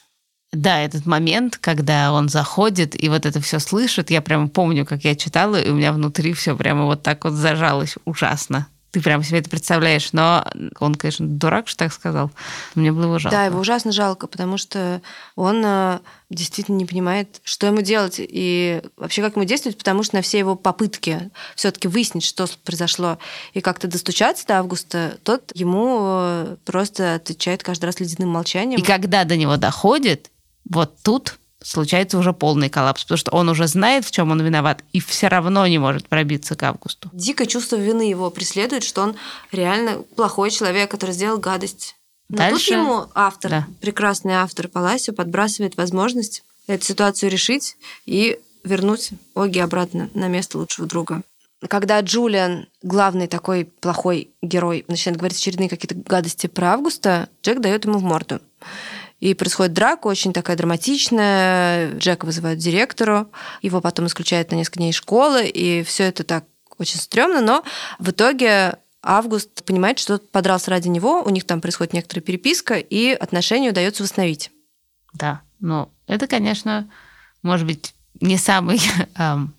Да, 0.53 0.79
этот 0.79 1.05
момент, 1.05 1.57
когда 1.57 2.13
он 2.13 2.29
заходит 2.29 3.01
и 3.01 3.09
вот 3.09 3.25
это 3.25 3.41
все 3.41 3.59
слышит, 3.59 4.11
я 4.11 4.21
прямо 4.21 4.47
помню, 4.47 4.85
как 4.85 5.03
я 5.03 5.15
читала, 5.15 5.59
и 5.59 5.69
у 5.69 5.73
меня 5.73 5.91
внутри 5.91 6.33
все 6.33 6.55
прямо 6.55 6.85
вот 6.85 7.03
так 7.03 7.25
вот 7.25 7.33
зажалось 7.33 7.95
ужасно 8.05 8.67
ты 8.97 9.03
прям 9.03 9.23
себе 9.23 9.39
это 9.39 9.49
представляешь. 9.49 10.11
Но 10.11 10.43
он, 10.79 10.95
конечно, 10.95 11.27
дурак, 11.27 11.67
что 11.67 11.77
так 11.79 11.93
сказал. 11.93 12.31
Мне 12.73 12.91
было 12.91 13.03
его 13.03 13.19
жалко. 13.19 13.37
Да, 13.37 13.45
его 13.45 13.59
ужасно 13.59 13.91
жалко, 13.91 14.25
потому 14.25 14.57
что 14.57 15.03
он 15.35 15.61
э, 15.63 15.99
действительно 16.31 16.77
не 16.77 16.85
понимает, 16.85 17.39
что 17.43 17.67
ему 17.67 17.81
делать 17.81 18.15
и 18.17 18.81
вообще 18.97 19.21
как 19.21 19.35
ему 19.35 19.45
действовать, 19.45 19.77
потому 19.77 20.01
что 20.01 20.15
на 20.15 20.23
все 20.23 20.39
его 20.39 20.55
попытки 20.55 21.29
все-таки 21.55 21.87
выяснить, 21.87 22.25
что 22.25 22.47
произошло, 22.63 23.19
и 23.53 23.61
как-то 23.61 23.87
достучаться 23.87 24.47
до 24.47 24.57
Августа, 24.57 25.19
тот 25.23 25.51
ему 25.53 25.99
э, 26.01 26.55
просто 26.65 27.15
отвечает 27.15 27.61
каждый 27.61 27.85
раз 27.85 27.99
ледяным 27.99 28.29
молчанием. 28.29 28.79
И 28.79 28.83
когда 28.83 29.25
до 29.25 29.35
него 29.35 29.57
доходит, 29.57 30.31
вот 30.67 30.95
тут 31.03 31.37
случается 31.61 32.17
уже 32.17 32.33
полный 32.33 32.69
коллапс, 32.69 33.03
потому 33.03 33.17
что 33.17 33.31
он 33.31 33.49
уже 33.49 33.67
знает, 33.67 34.05
в 34.05 34.11
чем 34.11 34.31
он 34.31 34.41
виноват, 34.41 34.83
и 34.93 34.99
все 34.99 35.27
равно 35.27 35.65
не 35.67 35.79
может 35.79 36.07
пробиться 36.07 36.55
к 36.55 36.63
августу. 36.63 37.09
Дикое 37.13 37.47
чувство 37.47 37.75
вины 37.75 38.03
его 38.03 38.29
преследует, 38.29 38.83
что 38.83 39.01
он 39.01 39.15
реально 39.51 40.03
плохой 40.15 40.51
человек, 40.51 40.91
который 40.91 41.11
сделал 41.11 41.39
гадость. 41.39 41.95
Но 42.29 42.37
Дальше... 42.37 42.65
тут 42.65 42.77
ему 42.77 43.05
автор, 43.15 43.51
да. 43.51 43.67
прекрасный 43.81 44.33
автор 44.33 44.67
Паласио, 44.67 45.13
подбрасывает 45.13 45.77
возможность 45.77 46.43
эту 46.67 46.85
ситуацию 46.85 47.31
решить 47.31 47.77
и 48.05 48.39
вернуть 48.63 49.11
Оги 49.33 49.59
обратно 49.59 50.09
на 50.13 50.27
место 50.27 50.57
лучшего 50.57 50.87
друга. 50.87 51.21
Когда 51.69 51.99
Джулиан, 52.01 52.67
главный 52.83 53.27
такой 53.27 53.65
плохой 53.65 54.29
герой, 54.43 54.85
начинает 54.87 55.17
говорить 55.17 55.37
очередные 55.37 55.69
какие-то 55.69 55.95
гадости 55.95 56.45
про 56.47 56.73
Августа, 56.73 57.29
Джек 57.41 57.61
дает 57.61 57.85
ему 57.85 57.97
в 57.97 58.03
морду. 58.03 58.39
И 59.19 59.33
происходит 59.33 59.73
драка, 59.73 60.07
очень 60.07 60.31
такая 60.31 60.55
драматичная. 60.55 61.93
Джека 61.93 62.25
вызывают 62.25 62.59
директору, 62.59 63.31
его 63.61 63.81
потом 63.81 64.05
исключают 64.07 64.51
на 64.51 64.55
несколько 64.55 64.79
дней 64.79 64.91
из 64.91 64.95
школы, 64.95 65.47
и 65.47 65.83
все 65.83 66.03
это 66.03 66.23
так 66.23 66.45
очень 66.77 66.99
стрёмно, 66.99 67.41
но 67.41 67.63
в 67.97 68.11
итоге 68.11 68.77
Август 69.01 69.63
понимает, 69.63 69.99
что 69.99 70.17
подрался 70.17 70.71
ради 70.71 70.89
него, 70.89 71.23
у 71.23 71.29
них 71.29 71.45
там 71.45 71.61
происходит 71.61 71.93
некоторая 71.93 72.23
переписка, 72.23 72.75
и 72.75 73.11
отношения 73.11 73.69
удается 73.69 74.03
восстановить. 74.03 74.51
Да, 75.13 75.41
но 75.59 75.89
это, 76.07 76.27
конечно, 76.27 76.89
может 77.41 77.65
быть, 77.65 77.93
не 78.19 78.37
самый 78.37 78.81
эм, 79.15 79.53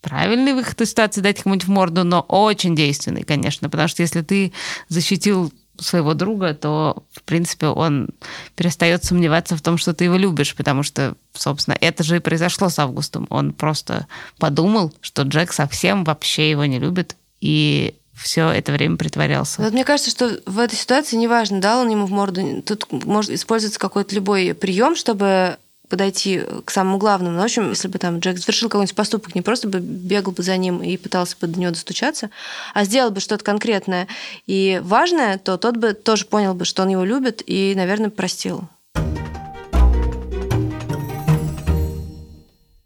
правильный 0.00 0.54
выход 0.54 0.80
из 0.80 0.90
ситуации 0.90 1.20
дать 1.20 1.42
кому-нибудь 1.42 1.66
в 1.66 1.70
морду, 1.70 2.04
но 2.04 2.20
очень 2.22 2.74
действенный, 2.74 3.24
конечно, 3.24 3.68
потому 3.68 3.88
что 3.88 4.02
если 4.02 4.22
ты 4.22 4.52
защитил 4.88 5.52
своего 5.78 6.14
друга, 6.14 6.54
то, 6.54 7.04
в 7.12 7.22
принципе, 7.22 7.66
он 7.66 8.10
перестает 8.54 9.04
сомневаться 9.04 9.56
в 9.56 9.62
том, 9.62 9.78
что 9.78 9.94
ты 9.94 10.04
его 10.04 10.16
любишь, 10.16 10.54
потому 10.54 10.82
что, 10.82 11.14
собственно, 11.32 11.76
это 11.80 12.02
же 12.02 12.16
и 12.16 12.20
произошло 12.20 12.68
с 12.68 12.78
Августом. 12.78 13.26
Он 13.30 13.52
просто 13.52 14.06
подумал, 14.38 14.92
что 15.00 15.22
Джек 15.22 15.52
совсем 15.52 16.04
вообще 16.04 16.50
его 16.50 16.64
не 16.64 16.78
любит, 16.78 17.16
и 17.40 17.94
все 18.14 18.48
это 18.48 18.72
время 18.72 18.96
притворялся. 18.96 19.60
Вот 19.62 19.72
мне 19.72 19.84
кажется, 19.84 20.10
что 20.10 20.40
в 20.46 20.58
этой 20.58 20.76
ситуации 20.76 21.16
неважно, 21.16 21.60
дал 21.60 21.80
он 21.80 21.90
ему 21.90 22.06
в 22.06 22.10
морду, 22.10 22.62
тут 22.62 22.90
может 22.90 23.30
использоваться 23.30 23.78
какой-то 23.78 24.14
любой 24.14 24.54
прием, 24.54 24.96
чтобы 24.96 25.58
подойти 25.88 26.42
к 26.64 26.70
самому 26.70 26.98
главному. 26.98 27.36
Ну, 27.36 27.42
в 27.42 27.44
общем, 27.44 27.70
если 27.70 27.88
бы 27.88 27.98
там 27.98 28.18
Джек 28.18 28.38
совершил 28.38 28.68
какой-нибудь 28.68 28.96
поступок, 28.96 29.34
не 29.34 29.42
просто 29.42 29.68
бы 29.68 29.80
бегал 29.80 30.32
бы 30.32 30.42
за 30.42 30.56
ним 30.56 30.82
и 30.82 30.96
пытался 30.96 31.36
бы 31.40 31.46
до 31.46 31.58
него 31.58 31.72
достучаться, 31.72 32.30
а 32.74 32.84
сделал 32.84 33.10
бы 33.10 33.20
что-то 33.20 33.44
конкретное 33.44 34.08
и 34.46 34.80
важное, 34.82 35.38
то 35.38 35.56
тот 35.56 35.76
бы 35.76 35.92
тоже 35.94 36.24
понял 36.24 36.54
бы, 36.54 36.64
что 36.64 36.82
он 36.82 36.88
его 36.88 37.04
любит 37.04 37.42
и, 37.46 37.74
наверное, 37.76 38.10
простил. 38.10 38.68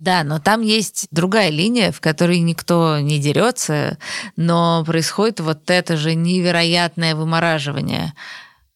Да, 0.00 0.24
но 0.24 0.38
там 0.38 0.62
есть 0.62 1.08
другая 1.10 1.50
линия, 1.50 1.92
в 1.92 2.00
которой 2.00 2.40
никто 2.40 2.98
не 3.00 3.18
дерется, 3.18 3.98
но 4.34 4.82
происходит 4.86 5.40
вот 5.40 5.70
это 5.70 5.98
же 5.98 6.14
невероятное 6.14 7.14
вымораживание 7.14 8.14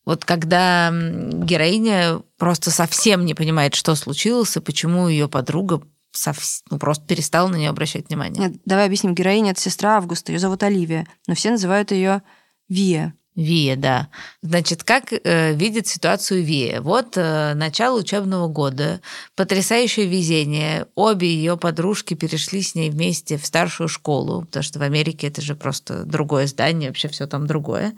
вот 0.05 0.25
когда 0.25 0.91
героиня 0.93 2.21
просто 2.37 2.71
совсем 2.71 3.25
не 3.25 3.35
понимает, 3.35 3.75
что 3.75 3.95
случилось 3.95 4.57
и 4.57 4.61
почему 4.61 5.09
ее 5.09 5.29
подруга 5.29 5.83
совсем, 6.13 6.65
ну, 6.71 6.79
просто 6.79 7.07
перестала 7.07 7.49
на 7.49 7.57
нее 7.57 7.71
обращать 7.71 8.09
внимание. 8.09 8.49
Нет, 8.49 8.61
давай 8.65 8.87
объясним. 8.87 9.15
Героиня 9.15 9.53
это 9.53 9.61
сестра 9.61 9.97
Августа, 9.97 10.33
ее 10.33 10.39
зовут 10.39 10.63
Оливия, 10.63 11.07
но 11.27 11.35
все 11.35 11.51
называют 11.51 11.91
ее 11.91 12.23
Вия. 12.69 13.15
Вия, 13.35 13.75
да. 13.75 14.09
Значит, 14.43 14.85
как 14.85 15.13
э, 15.13 15.55
видит 15.55 15.89
ситуацию 15.89 16.45
Вия? 16.45 16.81
Вот 16.81 17.17
э, 17.17 17.55
начало 17.55 17.99
учебного 17.99 18.47
года, 18.47 19.01
потрясающее 19.35 20.07
везение. 20.07 20.87
Обе 20.95 21.35
ее 21.35 21.57
подружки 21.57 22.15
перешли 22.15 22.63
с 22.63 22.77
ней 22.77 22.91
вместе 22.91 23.37
в 23.37 23.45
старшую 23.45 23.89
школу, 23.89 24.43
потому 24.43 24.63
что 24.63 24.79
в 24.79 24.83
Америке 24.83 25.27
это 25.27 25.43
же 25.43 25.57
просто 25.57 26.05
другое 26.05 26.47
здание, 26.47 26.91
вообще 26.91 27.09
все 27.09 27.27
там 27.27 27.49
другое. 27.49 27.97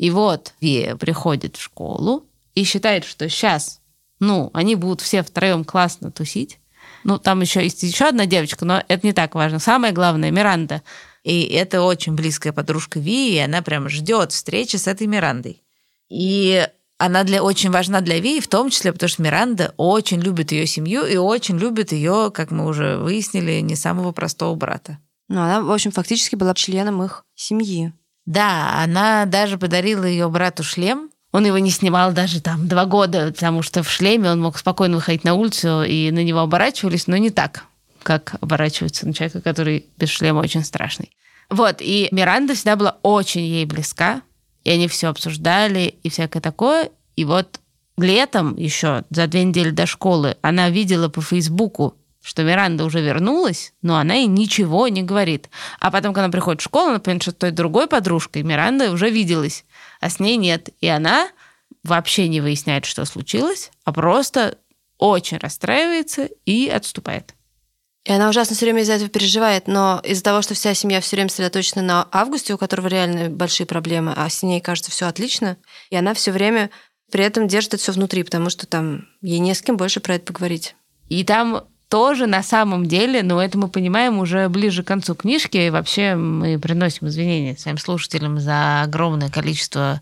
И 0.00 0.08
вот 0.10 0.54
Вия 0.62 0.96
приходит 0.96 1.58
в 1.58 1.62
школу 1.62 2.24
и 2.54 2.64
считает, 2.64 3.04
что 3.04 3.28
сейчас, 3.28 3.82
ну, 4.18 4.50
они 4.54 4.74
будут 4.74 5.02
все 5.02 5.22
втроем 5.22 5.62
классно 5.62 6.10
тусить. 6.10 6.58
Ну, 7.04 7.18
там 7.18 7.42
еще 7.42 7.62
есть 7.62 7.82
еще 7.82 8.06
одна 8.06 8.24
девочка, 8.24 8.64
но 8.64 8.82
это 8.88 9.06
не 9.06 9.12
так 9.12 9.34
важно. 9.34 9.58
Самое 9.58 9.92
главное, 9.92 10.30
Миранда. 10.30 10.80
И 11.22 11.42
это 11.42 11.82
очень 11.82 12.14
близкая 12.14 12.54
подружка 12.54 12.98
Ви, 12.98 13.34
и 13.34 13.38
она 13.40 13.60
прям 13.60 13.90
ждет 13.90 14.32
встречи 14.32 14.76
с 14.76 14.86
этой 14.86 15.06
Мирандой. 15.06 15.62
И 16.08 16.66
она 16.96 17.22
для, 17.22 17.42
очень 17.42 17.70
важна 17.70 18.00
для 18.00 18.20
Ви, 18.20 18.40
в 18.40 18.48
том 18.48 18.70
числе, 18.70 18.94
потому 18.94 19.10
что 19.10 19.20
Миранда 19.20 19.74
очень 19.76 20.22
любит 20.22 20.50
ее 20.50 20.66
семью 20.66 21.04
и 21.04 21.18
очень 21.18 21.58
любит 21.58 21.92
ее, 21.92 22.30
как 22.32 22.50
мы 22.52 22.64
уже 22.64 22.96
выяснили, 22.96 23.60
не 23.60 23.76
самого 23.76 24.12
простого 24.12 24.54
брата. 24.54 24.98
Ну, 25.28 25.42
она, 25.42 25.60
в 25.60 25.70
общем, 25.70 25.90
фактически 25.90 26.36
была 26.36 26.54
членом 26.54 27.02
их 27.02 27.26
семьи. 27.34 27.92
Да, 28.30 28.80
она 28.84 29.26
даже 29.26 29.58
подарила 29.58 30.04
ее 30.04 30.28
брату 30.28 30.62
шлем. 30.62 31.10
Он 31.32 31.44
его 31.44 31.58
не 31.58 31.70
снимал 31.70 32.12
даже 32.12 32.40
там 32.40 32.68
два 32.68 32.84
года, 32.84 33.32
потому 33.32 33.62
что 33.62 33.82
в 33.82 33.90
шлеме 33.90 34.30
он 34.30 34.40
мог 34.40 34.56
спокойно 34.56 34.98
выходить 34.98 35.24
на 35.24 35.34
улицу, 35.34 35.82
и 35.82 36.12
на 36.12 36.22
него 36.22 36.38
оборачивались, 36.38 37.08
но 37.08 37.16
не 37.16 37.30
так, 37.30 37.64
как 38.04 38.36
оборачиваются 38.40 39.04
на 39.04 39.14
человека, 39.14 39.40
который 39.40 39.86
без 39.96 40.10
шлема 40.10 40.38
очень 40.38 40.62
страшный. 40.62 41.10
Вот, 41.48 41.78
и 41.80 42.06
Миранда 42.12 42.54
всегда 42.54 42.76
была 42.76 42.98
очень 43.02 43.42
ей 43.42 43.64
близка, 43.64 44.22
и 44.62 44.70
они 44.70 44.86
все 44.86 45.08
обсуждали 45.08 45.96
и 46.04 46.08
всякое 46.08 46.38
такое. 46.38 46.90
И 47.16 47.24
вот 47.24 47.58
летом 47.98 48.56
еще, 48.56 49.02
за 49.10 49.26
две 49.26 49.42
недели 49.42 49.70
до 49.70 49.86
школы, 49.86 50.36
она 50.40 50.70
видела 50.70 51.08
по 51.08 51.20
Фейсбуку 51.20 51.96
что 52.22 52.42
Миранда 52.42 52.84
уже 52.84 53.00
вернулась, 53.00 53.72
но 53.82 53.96
она 53.96 54.14
ей 54.14 54.26
ничего 54.26 54.88
не 54.88 55.02
говорит. 55.02 55.48
А 55.78 55.90
потом, 55.90 56.12
когда 56.12 56.24
она 56.24 56.32
приходит 56.32 56.60
в 56.60 56.64
школу, 56.64 56.90
она 56.90 56.98
понимает, 56.98 57.22
что 57.22 57.32
той 57.32 57.50
другой 57.50 57.86
подружкой 57.86 58.42
Миранда 58.42 58.92
уже 58.92 59.10
виделась, 59.10 59.64
а 60.00 60.10
с 60.10 60.20
ней 60.20 60.36
нет. 60.36 60.68
И 60.80 60.88
она 60.88 61.28
вообще 61.82 62.28
не 62.28 62.40
выясняет, 62.40 62.84
что 62.84 63.04
случилось, 63.04 63.70
а 63.84 63.92
просто 63.92 64.58
очень 64.98 65.38
расстраивается 65.38 66.28
и 66.44 66.68
отступает. 66.68 67.34
И 68.04 68.12
она 68.12 68.28
ужасно 68.30 68.56
все 68.56 68.64
время 68.64 68.82
из-за 68.82 68.94
этого 68.94 69.10
переживает, 69.10 69.66
но 69.66 70.00
из-за 70.04 70.22
того, 70.22 70.40
что 70.42 70.54
вся 70.54 70.72
семья 70.74 71.00
все 71.00 71.16
время 71.16 71.28
сосредоточена 71.28 71.82
на 71.82 72.08
Августе, 72.10 72.54
у 72.54 72.58
которого 72.58 72.86
реально 72.86 73.28
большие 73.28 73.66
проблемы, 73.66 74.14
а 74.16 74.28
с 74.28 74.42
ней 74.42 74.60
кажется 74.60 74.90
все 74.90 75.06
отлично, 75.06 75.58
и 75.90 75.96
она 75.96 76.14
все 76.14 76.32
время 76.32 76.70
при 77.10 77.24
этом 77.24 77.46
держит 77.46 77.74
это 77.74 77.82
все 77.82 77.92
внутри, 77.92 78.22
потому 78.22 78.48
что 78.50 78.66
там 78.66 79.06
ей 79.20 79.38
не 79.38 79.54
с 79.54 79.60
кем 79.60 79.76
больше 79.76 80.00
про 80.00 80.14
это 80.14 80.32
поговорить. 80.32 80.76
И 81.08 81.24
там 81.24 81.66
тоже 81.90 82.26
на 82.26 82.42
самом 82.42 82.86
деле, 82.86 83.22
но 83.24 83.42
это 83.42 83.58
мы 83.58 83.68
понимаем 83.68 84.20
уже 84.20 84.48
ближе 84.48 84.84
к 84.84 84.86
концу 84.86 85.16
книжки, 85.16 85.56
и 85.56 85.70
вообще 85.70 86.14
мы 86.14 86.58
приносим 86.58 87.08
извинения 87.08 87.56
своим 87.56 87.78
слушателям 87.78 88.38
за 88.38 88.82
огромное 88.82 89.28
количество 89.28 90.00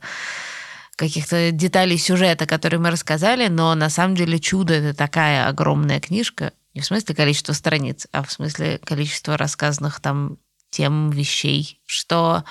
каких-то 0.97 1.50
деталей 1.50 1.97
сюжета, 1.97 2.45
которые 2.45 2.78
мы 2.78 2.90
рассказали, 2.90 3.49
но 3.49 3.75
на 3.75 3.88
самом 3.88 4.16
деле 4.16 4.38
«Чудо»— 4.38 4.75
это 4.75 4.97
такая 4.97 5.49
огромная 5.49 5.99
книжка, 5.99 6.52
не 6.75 6.83
в 6.83 6.85
смысле 6.85 7.14
количества 7.14 7.54
страниц, 7.54 8.07
а 8.12 8.23
в 8.23 8.30
смысле 8.30 8.78
количества 8.85 9.38
рассказанных 9.38 10.00
там 10.00 10.37
тем, 10.71 11.09
вещей, 11.09 11.80
что 11.87 12.45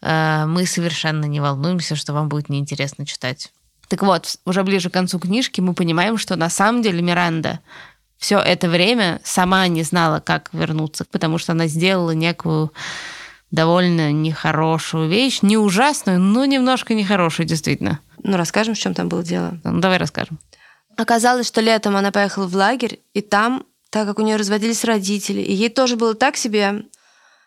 э, 0.00 0.46
мы 0.46 0.64
совершенно 0.64 1.26
не 1.26 1.40
волнуемся, 1.40 1.94
что 1.94 2.14
вам 2.14 2.30
будет 2.30 2.48
неинтересно 2.48 3.04
читать. 3.04 3.52
Так 3.88 4.02
вот, 4.02 4.36
уже 4.46 4.62
ближе 4.64 4.88
к 4.88 4.94
концу 4.94 5.18
книжки 5.18 5.60
мы 5.60 5.74
понимаем, 5.74 6.16
что 6.16 6.36
на 6.36 6.48
самом 6.48 6.80
деле 6.80 7.02
Миранда 7.02 7.60
все 8.18 8.38
это 8.38 8.68
время 8.68 9.20
сама 9.24 9.66
не 9.68 9.82
знала, 9.84 10.20
как 10.20 10.50
вернуться, 10.52 11.04
потому 11.04 11.38
что 11.38 11.52
она 11.52 11.68
сделала 11.68 12.10
некую 12.10 12.72
довольно 13.50 14.12
нехорошую 14.12 15.08
вещь, 15.08 15.40
не 15.42 15.56
ужасную, 15.56 16.20
но 16.20 16.44
немножко 16.44 16.94
нехорошую, 16.94 17.46
действительно. 17.46 18.00
Ну, 18.22 18.36
расскажем, 18.36 18.74
в 18.74 18.78
чем 18.78 18.92
там 18.92 19.08
было 19.08 19.22
дело. 19.22 19.58
Ну, 19.64 19.80
давай 19.80 19.98
расскажем. 19.98 20.38
Оказалось, 20.96 21.46
что 21.46 21.60
летом 21.60 21.96
она 21.96 22.10
поехала 22.10 22.46
в 22.46 22.54
лагерь, 22.54 23.00
и 23.14 23.20
там, 23.20 23.64
так 23.90 24.06
как 24.06 24.18
у 24.18 24.22
нее 24.22 24.36
разводились 24.36 24.84
родители, 24.84 25.40
и 25.40 25.54
ей 25.54 25.68
тоже 25.68 25.96
было 25.96 26.14
так 26.14 26.36
себе, 26.36 26.84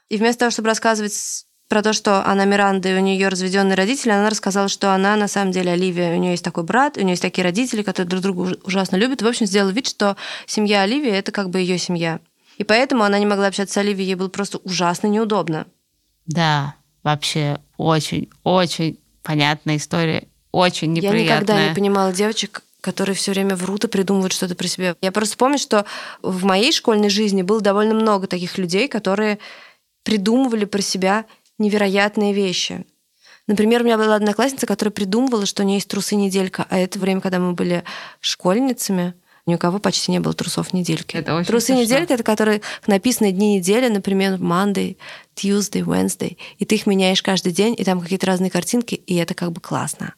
и 0.09 0.17
вместо 0.17 0.39
того, 0.39 0.51
чтобы 0.51 0.69
рассказывать 0.69 1.45
про 1.71 1.81
то, 1.81 1.93
что 1.93 2.25
она 2.25 2.43
Миранда 2.43 2.89
и 2.89 2.97
у 2.97 2.99
нее 2.99 3.29
разведенные 3.29 3.77
родители, 3.77 4.11
она 4.11 4.29
рассказала, 4.29 4.67
что 4.67 4.93
она 4.93 5.15
на 5.15 5.29
самом 5.29 5.53
деле 5.53 5.71
Оливия, 5.71 6.13
у 6.13 6.19
нее 6.19 6.31
есть 6.31 6.43
такой 6.43 6.65
брат, 6.65 6.97
у 6.97 6.99
нее 6.99 7.11
есть 7.11 7.21
такие 7.21 7.45
родители, 7.45 7.81
которые 7.81 8.09
друг 8.09 8.21
друга 8.21 8.57
ужасно 8.65 8.97
любят. 8.97 9.21
В 9.21 9.25
общем, 9.25 9.45
сделала 9.45 9.71
вид, 9.71 9.87
что 9.87 10.17
семья 10.45 10.81
Оливии 10.81 11.09
это 11.09 11.31
как 11.31 11.49
бы 11.49 11.61
ее 11.61 11.77
семья. 11.77 12.19
И 12.57 12.65
поэтому 12.65 13.05
она 13.05 13.17
не 13.19 13.25
могла 13.25 13.47
общаться 13.47 13.75
с 13.75 13.77
Оливией, 13.77 14.07
ей 14.07 14.15
было 14.15 14.27
просто 14.27 14.57
ужасно 14.65 15.07
неудобно. 15.07 15.65
Да, 16.25 16.75
вообще 17.03 17.61
очень, 17.77 18.27
очень 18.43 18.99
понятная 19.23 19.77
история, 19.77 20.27
очень 20.51 20.91
неприятная. 20.91 21.23
Я 21.23 21.35
никогда 21.35 21.69
не 21.69 21.73
понимала 21.73 22.11
девочек, 22.11 22.63
которые 22.81 23.15
все 23.15 23.31
время 23.31 23.55
врут 23.55 23.85
и 23.85 23.87
придумывают 23.87 24.33
что-то 24.33 24.55
про 24.55 24.67
себя. 24.67 24.97
Я 24.99 25.13
просто 25.13 25.37
помню, 25.37 25.57
что 25.57 25.85
в 26.21 26.43
моей 26.43 26.73
школьной 26.73 27.09
жизни 27.09 27.43
было 27.43 27.61
довольно 27.61 27.93
много 27.93 28.27
таких 28.27 28.57
людей, 28.57 28.89
которые 28.89 29.39
придумывали 30.03 30.65
про 30.65 30.81
себя 30.81 31.25
невероятные 31.61 32.33
вещи. 32.33 32.85
Например, 33.47 33.81
у 33.81 33.85
меня 33.85 33.97
была 33.97 34.15
одноклассница, 34.15 34.65
которая 34.65 34.91
придумывала, 34.91 35.45
что 35.45 35.63
у 35.63 35.65
нее 35.65 35.75
есть 35.75 35.87
трусы 35.87 36.15
неделька, 36.15 36.65
а 36.69 36.77
это 36.77 36.99
время, 36.99 37.21
когда 37.21 37.39
мы 37.39 37.53
были 37.53 37.83
школьницами, 38.19 39.13
ни 39.45 39.55
у 39.55 39.57
кого 39.57 39.79
почти 39.79 40.11
не 40.11 40.19
было 40.19 40.33
трусов 40.33 40.73
недельки. 40.73 41.17
Это 41.17 41.35
очень 41.35 41.47
Трусы 41.47 41.67
смешно. 41.67 41.83
недельки 41.83 42.13
это 42.13 42.23
которые 42.23 42.61
написаны 42.85 43.31
дни 43.31 43.57
недели, 43.57 43.87
например, 43.87 44.33
Monday, 44.33 44.97
Tuesday, 45.35 45.83
Wednesday, 45.83 46.37
и 46.59 46.65
ты 46.65 46.75
их 46.75 46.85
меняешь 46.85 47.23
каждый 47.23 47.51
день, 47.51 47.75
и 47.77 47.83
там 47.83 48.01
какие-то 48.01 48.27
разные 48.27 48.51
картинки, 48.51 48.95
и 48.95 49.15
это 49.15 49.33
как 49.33 49.51
бы 49.51 49.59
классно. 49.59 50.13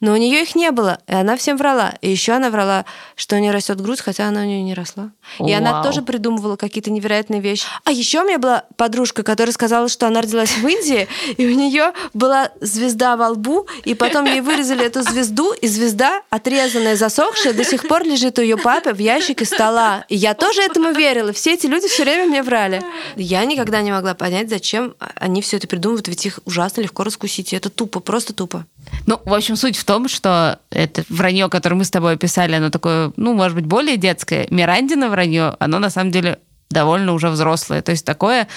Но 0.00 0.12
у 0.12 0.16
нее 0.16 0.42
их 0.42 0.54
не 0.54 0.70
было, 0.70 0.98
и 1.08 1.12
она 1.12 1.36
всем 1.36 1.56
врала. 1.56 1.94
И 2.00 2.10
еще 2.10 2.32
она 2.32 2.50
врала, 2.50 2.84
что 3.16 3.34
у 3.34 3.38
нее 3.40 3.50
растет 3.50 3.80
грудь, 3.80 4.00
хотя 4.00 4.28
она 4.28 4.42
у 4.42 4.44
нее 4.44 4.62
не 4.62 4.74
росла. 4.74 5.10
И 5.40 5.52
она 5.52 5.72
Вау. 5.72 5.84
тоже 5.84 6.02
придумывала 6.02 6.56
какие-то 6.56 6.90
невероятные 6.90 7.40
вещи. 7.40 7.66
А 7.84 7.90
еще 7.90 8.22
у 8.22 8.24
меня 8.24 8.38
была 8.38 8.64
подружка, 8.76 9.24
которая 9.24 9.52
сказала, 9.52 9.88
что 9.88 10.06
она 10.06 10.20
родилась 10.20 10.56
в 10.56 10.66
Индии, 10.66 11.08
и 11.36 11.46
у 11.46 11.50
нее 11.50 11.92
была 12.14 12.50
звезда 12.60 13.16
во 13.16 13.30
лбу, 13.30 13.66
и 13.84 13.94
потом 13.94 14.26
ей 14.26 14.40
вырезали 14.40 14.86
эту 14.86 15.02
звезду, 15.02 15.52
и 15.52 15.66
звезда, 15.66 16.22
отрезанная, 16.30 16.94
засохшая, 16.94 17.52
до 17.52 17.64
сих 17.64 17.88
пор 17.88 18.04
лежит 18.04 18.38
у 18.38 18.42
ее 18.42 18.56
папы 18.56 18.92
в 18.92 18.98
ящике 18.98 19.44
стола. 19.44 20.04
И 20.08 20.16
я 20.16 20.34
тоже 20.34 20.62
этому 20.62 20.92
верила. 20.92 21.32
Все 21.32 21.54
эти 21.54 21.66
люди 21.66 21.88
все 21.88 22.04
время 22.04 22.26
мне 22.26 22.44
врали. 22.44 22.82
Я 23.16 23.44
никогда 23.44 23.82
не 23.82 23.90
могла 23.90 24.14
понять, 24.14 24.48
зачем 24.48 24.94
они 25.16 25.42
все 25.42 25.56
это 25.56 25.66
придумывают, 25.66 26.06
ведь 26.06 26.24
их 26.24 26.38
ужасно 26.44 26.82
легко 26.82 27.02
раскусить. 27.02 27.52
И 27.52 27.56
это 27.56 27.68
тупо, 27.68 27.98
просто 27.98 28.32
тупо. 28.32 28.64
Ну, 29.06 29.20
в 29.24 29.32
общем, 29.32 29.56
суть 29.56 29.76
в 29.76 29.84
том, 29.84 30.08
что 30.08 30.58
это 30.70 31.04
вранье, 31.08 31.48
которое 31.48 31.76
мы 31.76 31.84
с 31.84 31.90
тобой 31.90 32.14
описали, 32.14 32.54
оно 32.54 32.70
такое, 32.70 33.12
ну, 33.16 33.34
может 33.34 33.54
быть, 33.54 33.66
более 33.66 33.96
детское. 33.96 34.46
Мирандина 34.50 35.08
вранье, 35.08 35.56
оно 35.58 35.78
на 35.78 35.90
самом 35.90 36.10
деле 36.10 36.38
довольно 36.70 37.12
уже 37.12 37.28
взрослое. 37.30 37.82
То 37.82 37.92
есть 37.92 38.04
такое, 38.04 38.48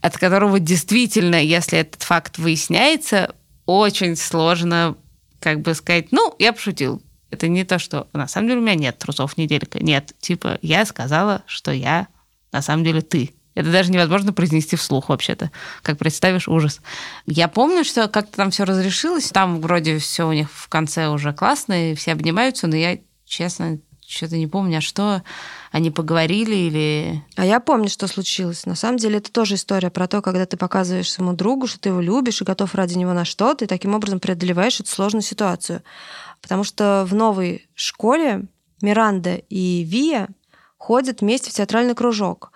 от 0.00 0.18
которого 0.18 0.60
действительно, 0.60 1.36
если 1.36 1.78
этот 1.78 2.02
факт 2.02 2.38
выясняется, 2.38 3.34
очень 3.64 4.16
сложно, 4.16 4.96
как 5.40 5.60
бы 5.60 5.74
сказать, 5.74 6.12
ну, 6.12 6.34
я 6.38 6.52
пошутил. 6.52 7.02
Это 7.30 7.48
не 7.48 7.64
то, 7.64 7.78
что 7.78 8.08
на 8.12 8.28
самом 8.28 8.48
деле 8.48 8.60
у 8.60 8.62
меня 8.62 8.76
нет 8.76 8.98
трусов 8.98 9.36
неделька. 9.36 9.82
Нет, 9.82 10.12
типа, 10.20 10.58
я 10.62 10.84
сказала, 10.84 11.42
что 11.46 11.72
я 11.72 12.06
на 12.52 12.62
самом 12.62 12.84
деле 12.84 13.02
ты. 13.02 13.34
Это 13.56 13.72
даже 13.72 13.90
невозможно 13.90 14.34
произнести 14.34 14.76
вслух 14.76 15.08
вообще-то. 15.08 15.50
Как 15.82 15.96
представишь, 15.96 16.46
ужас. 16.46 16.82
Я 17.24 17.48
помню, 17.48 17.84
что 17.84 18.06
как-то 18.06 18.36
там 18.36 18.50
все 18.50 18.64
разрешилось. 18.64 19.30
Там 19.30 19.62
вроде 19.62 19.98
все 19.98 20.28
у 20.28 20.32
них 20.32 20.48
в 20.52 20.68
конце 20.68 21.08
уже 21.08 21.32
классно, 21.32 21.90
и 21.90 21.94
все 21.94 22.12
обнимаются, 22.12 22.66
но 22.66 22.76
я, 22.76 22.98
честно, 23.24 23.78
что-то 24.06 24.36
не 24.36 24.46
помню, 24.46 24.78
а 24.78 24.80
что 24.82 25.22
они 25.72 25.90
поговорили 25.90 26.54
или... 26.54 27.24
А 27.34 27.46
я 27.46 27.58
помню, 27.58 27.88
что 27.88 28.06
случилось. 28.06 28.66
На 28.66 28.74
самом 28.74 28.98
деле 28.98 29.18
это 29.18 29.32
тоже 29.32 29.54
история 29.54 29.88
про 29.88 30.06
то, 30.06 30.20
когда 30.20 30.44
ты 30.44 30.58
показываешь 30.58 31.10
своему 31.10 31.32
другу, 31.32 31.66
что 31.66 31.80
ты 31.80 31.88
его 31.88 32.02
любишь 32.02 32.42
и 32.42 32.44
готов 32.44 32.74
ради 32.74 32.98
него 32.98 33.14
на 33.14 33.24
что-то, 33.24 33.64
и 33.64 33.68
таким 33.68 33.94
образом 33.94 34.20
преодолеваешь 34.20 34.80
эту 34.80 34.90
сложную 34.90 35.22
ситуацию. 35.22 35.82
Потому 36.42 36.62
что 36.62 37.06
в 37.08 37.14
новой 37.14 37.66
школе 37.74 38.44
Миранда 38.82 39.36
и 39.48 39.82
Вия 39.82 40.28
ходят 40.76 41.22
вместе 41.22 41.50
в 41.50 41.54
театральный 41.54 41.94
кружок. 41.94 42.52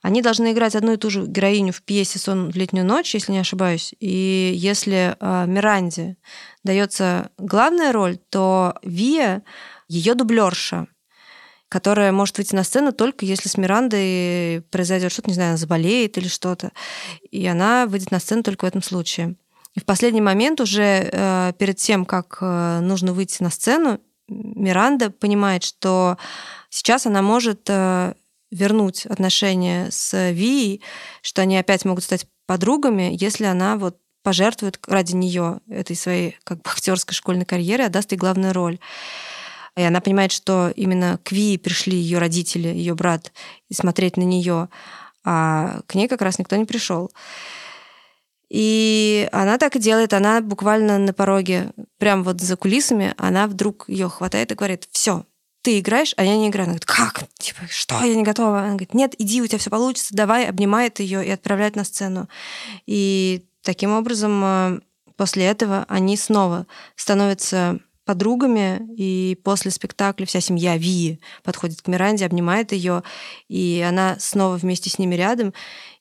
Они 0.00 0.22
должны 0.22 0.52
играть 0.52 0.76
одну 0.76 0.92
и 0.92 0.96
ту 0.96 1.10
же 1.10 1.26
героиню 1.26 1.72
в 1.72 1.82
пьесе 1.82 2.18
«Сон 2.18 2.50
в 2.50 2.56
летнюю 2.56 2.86
ночь», 2.86 3.14
если 3.14 3.32
не 3.32 3.40
ошибаюсь. 3.40 3.94
И 3.98 4.52
если 4.54 5.16
э, 5.18 5.46
Миранде 5.46 6.16
дается 6.62 7.30
главная 7.36 7.92
роль, 7.92 8.18
то 8.30 8.74
Вия 8.82 9.42
ее 9.88 10.14
дублерша, 10.14 10.86
которая 11.68 12.12
может 12.12 12.38
выйти 12.38 12.54
на 12.54 12.62
сцену 12.62 12.92
только 12.92 13.26
если 13.26 13.48
с 13.48 13.56
Мирандой 13.56 14.62
произойдет 14.70 15.12
что-то, 15.12 15.28
не 15.28 15.34
знаю, 15.34 15.50
она 15.50 15.58
заболеет 15.58 16.16
или 16.16 16.28
что-то. 16.28 16.70
И 17.30 17.44
она 17.46 17.86
выйдет 17.86 18.10
на 18.12 18.20
сцену 18.20 18.42
только 18.42 18.64
в 18.64 18.68
этом 18.68 18.82
случае. 18.82 19.34
И 19.74 19.80
в 19.80 19.84
последний 19.84 20.20
момент 20.20 20.60
уже 20.60 21.08
э, 21.10 21.52
перед 21.58 21.76
тем, 21.76 22.04
как 22.04 22.38
э, 22.40 22.80
нужно 22.80 23.12
выйти 23.12 23.42
на 23.42 23.50
сцену, 23.50 24.00
Миранда 24.28 25.10
понимает, 25.10 25.64
что 25.64 26.18
сейчас 26.68 27.06
она 27.06 27.22
может 27.22 27.62
э, 27.68 28.14
вернуть 28.50 29.06
отношения 29.06 29.88
с 29.90 30.30
Вией, 30.30 30.82
что 31.22 31.42
они 31.42 31.58
опять 31.58 31.84
могут 31.84 32.04
стать 32.04 32.26
подругами, 32.46 33.16
если 33.18 33.44
она 33.44 33.76
вот 33.76 33.98
пожертвует 34.22 34.78
ради 34.86 35.14
нее 35.14 35.60
этой 35.68 35.96
своей 35.96 36.36
как 36.44 36.58
бы 36.58 36.70
актерской 36.70 37.14
школьной 37.14 37.44
карьеры, 37.44 37.84
отдаст 37.84 38.12
ей 38.12 38.18
главную 38.18 38.52
роль. 38.52 38.78
И 39.76 39.82
она 39.82 40.00
понимает, 40.00 40.32
что 40.32 40.72
именно 40.74 41.20
к 41.22 41.30
Вии 41.30 41.56
пришли 41.56 41.96
ее 41.96 42.18
родители, 42.18 42.68
ее 42.68 42.94
брат, 42.94 43.32
и 43.68 43.74
смотреть 43.74 44.16
на 44.16 44.22
нее, 44.22 44.68
а 45.24 45.82
к 45.86 45.94
ней 45.94 46.08
как 46.08 46.22
раз 46.22 46.38
никто 46.38 46.56
не 46.56 46.64
пришел. 46.64 47.12
И 48.50 49.28
она 49.30 49.58
так 49.58 49.76
и 49.76 49.78
делает, 49.78 50.14
она 50.14 50.40
буквально 50.40 50.98
на 50.98 51.12
пороге, 51.12 51.70
прям 51.98 52.24
вот 52.24 52.40
за 52.40 52.56
кулисами, 52.56 53.14
она 53.18 53.46
вдруг 53.46 53.84
ее 53.88 54.08
хватает 54.08 54.50
и 54.50 54.54
говорит, 54.54 54.88
все, 54.90 55.24
ты 55.68 55.80
играешь, 55.80 56.14
а 56.16 56.24
я 56.24 56.34
не 56.38 56.48
играю. 56.48 56.64
Она 56.64 56.78
говорит, 56.78 56.86
как? 56.86 57.28
Типа, 57.38 57.60
что, 57.68 58.02
я 58.02 58.14
не 58.14 58.22
готова? 58.22 58.60
Она 58.60 58.68
говорит, 58.68 58.94
нет, 58.94 59.14
иди, 59.18 59.42
у 59.42 59.46
тебя 59.46 59.58
все 59.58 59.68
получится, 59.68 60.16
давай, 60.16 60.46
обнимает 60.46 60.98
ее 60.98 61.22
и 61.22 61.28
отправляет 61.28 61.76
на 61.76 61.84
сцену. 61.84 62.26
И 62.86 63.44
таким 63.60 63.92
образом 63.92 64.42
э, 64.42 64.80
после 65.16 65.44
этого 65.44 65.84
они 65.90 66.16
снова 66.16 66.66
становятся 66.96 67.80
подругами, 68.06 68.80
и 68.96 69.38
после 69.44 69.70
спектакля 69.70 70.24
вся 70.24 70.40
семья 70.40 70.78
Ви 70.78 71.20
подходит 71.42 71.82
к 71.82 71.88
Миранде, 71.88 72.24
обнимает 72.24 72.72
ее, 72.72 73.02
и 73.48 73.84
она 73.86 74.16
снова 74.18 74.56
вместе 74.56 74.88
с 74.88 74.98
ними 74.98 75.16
рядом. 75.16 75.52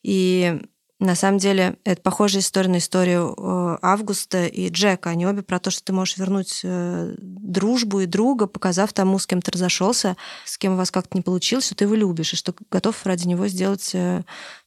И 0.01 0.61
на 0.99 1.13
самом 1.13 1.37
деле, 1.37 1.75
это 1.83 2.01
похожая 2.01 2.41
история 2.41 2.69
на 2.69 2.79
историю 2.79 3.35
э, 3.37 3.77
Августа 3.83 4.47
и 4.47 4.69
Джека. 4.69 5.11
Они 5.11 5.27
обе 5.27 5.43
про 5.43 5.59
то, 5.59 5.69
что 5.69 5.83
ты 5.83 5.93
можешь 5.93 6.17
вернуть 6.17 6.61
э, 6.63 7.13
дружбу 7.19 7.99
и 7.99 8.07
друга, 8.07 8.47
показав 8.47 8.93
тому, 8.93 9.19
с 9.19 9.27
кем 9.27 9.41
ты 9.43 9.51
разошелся, 9.51 10.17
с 10.43 10.57
кем 10.57 10.73
у 10.73 10.77
вас 10.77 10.89
как-то 10.89 11.15
не 11.15 11.21
получилось, 11.21 11.67
что 11.67 11.75
ты 11.75 11.83
его 11.83 11.93
любишь, 11.93 12.33
и 12.33 12.35
что 12.35 12.55
готов 12.71 13.05
ради 13.05 13.27
него 13.27 13.47
сделать, 13.47 13.91
э, 13.93 14.23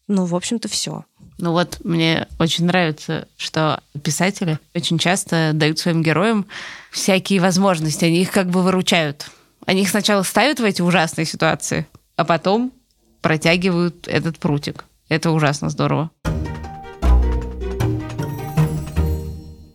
ну, 0.07 0.25
в 0.25 0.37
общем-то, 0.37 0.69
все. 0.69 1.05
Ну 1.39 1.51
вот, 1.51 1.79
мне 1.83 2.29
очень 2.39 2.65
нравится, 2.65 3.27
что 3.37 3.83
писатели 4.05 4.61
очень 4.73 4.99
часто 4.99 5.51
дают 5.53 5.81
своим 5.81 6.01
героям 6.01 6.47
всякие 6.93 7.41
возможности, 7.41 8.05
они 8.05 8.23
их 8.23 8.31
как 8.31 8.51
бы 8.51 8.63
выручают. 8.63 9.29
Они 9.67 9.83
их 9.83 9.89
сначала 9.89 10.23
ставят 10.23 10.61
в 10.61 10.65
эти 10.65 10.81
ужасные 10.81 11.25
ситуации, 11.25 11.89
а 12.15 12.25
потом 12.25 12.73
протягивают 13.21 14.07
этот 14.07 14.39
прутик. 14.39 14.85
Это 15.11 15.33
ужасно 15.33 15.69
здорово. 15.71 16.11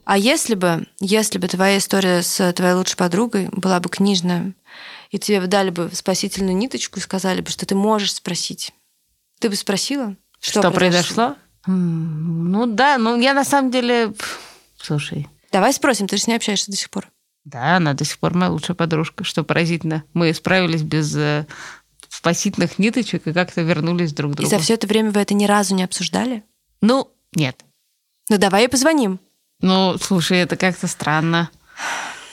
А 0.05 0.17
если 0.17 0.55
бы, 0.55 0.87
если 0.99 1.39
бы 1.39 1.47
твоя 1.47 1.77
история 1.77 2.21
с 2.21 2.53
твоей 2.53 2.73
лучшей 2.75 2.95
подругой 2.95 3.49
была 3.51 3.79
бы 3.79 3.89
книжная, 3.89 4.53
и 5.09 5.19
тебе 5.19 5.41
бы 5.41 5.47
дали 5.47 5.71
бы 5.71 5.89
спасительную 5.93 6.55
ниточку 6.55 6.99
и 6.99 7.01
сказали 7.01 7.41
бы, 7.41 7.49
что 7.49 7.65
ты 7.65 7.75
можешь 7.75 8.13
спросить, 8.13 8.71
ты 9.39 9.49
бы 9.49 9.55
спросила? 9.55 10.15
Что, 10.39 10.61
что 10.61 10.71
произошло? 10.71 11.35
М, 11.67 12.51
Ну 12.51 12.65
да, 12.67 12.97
ну 12.97 13.19
я 13.19 13.33
на 13.33 13.43
самом 13.43 13.71
деле... 13.71 14.13
Слушай, 14.81 15.27
Давай 15.51 15.73
спросим, 15.73 16.07
ты 16.07 16.17
же 16.17 16.23
с 16.23 16.27
ней 16.27 16.35
общаешься 16.35 16.69
до 16.71 16.77
сих 16.77 16.89
пор. 16.89 17.07
да, 17.43 17.77
она 17.77 17.93
до 17.93 18.03
сих 18.05 18.17
пор 18.19 18.33
моя 18.35 18.51
лучшая 18.51 18.75
подружка, 18.75 19.23
что 19.25 19.43
поразительно. 19.43 20.03
Мы 20.13 20.33
справились 20.33 20.83
без 20.83 21.15
э, 21.15 21.45
спасительных 22.25 22.79
ниточек 22.79 23.27
и 23.27 23.33
как-то 23.33 23.61
вернулись 23.61 24.11
друг 24.11 24.31
к 24.31 24.33
И 24.33 24.37
другу. 24.37 24.49
за 24.49 24.57
все 24.57 24.73
это 24.73 24.87
время 24.87 25.11
вы 25.11 25.21
это 25.21 25.35
ни 25.35 25.45
разу 25.45 25.75
не 25.75 25.83
обсуждали? 25.83 26.43
Ну, 26.81 27.11
нет. 27.35 27.63
Ну 28.31 28.39
давай 28.39 28.63
ей 28.63 28.67
позвоним. 28.67 29.19
Ну, 29.61 29.95
слушай, 30.01 30.39
это 30.39 30.57
как-то 30.57 30.87
странно. 30.87 31.51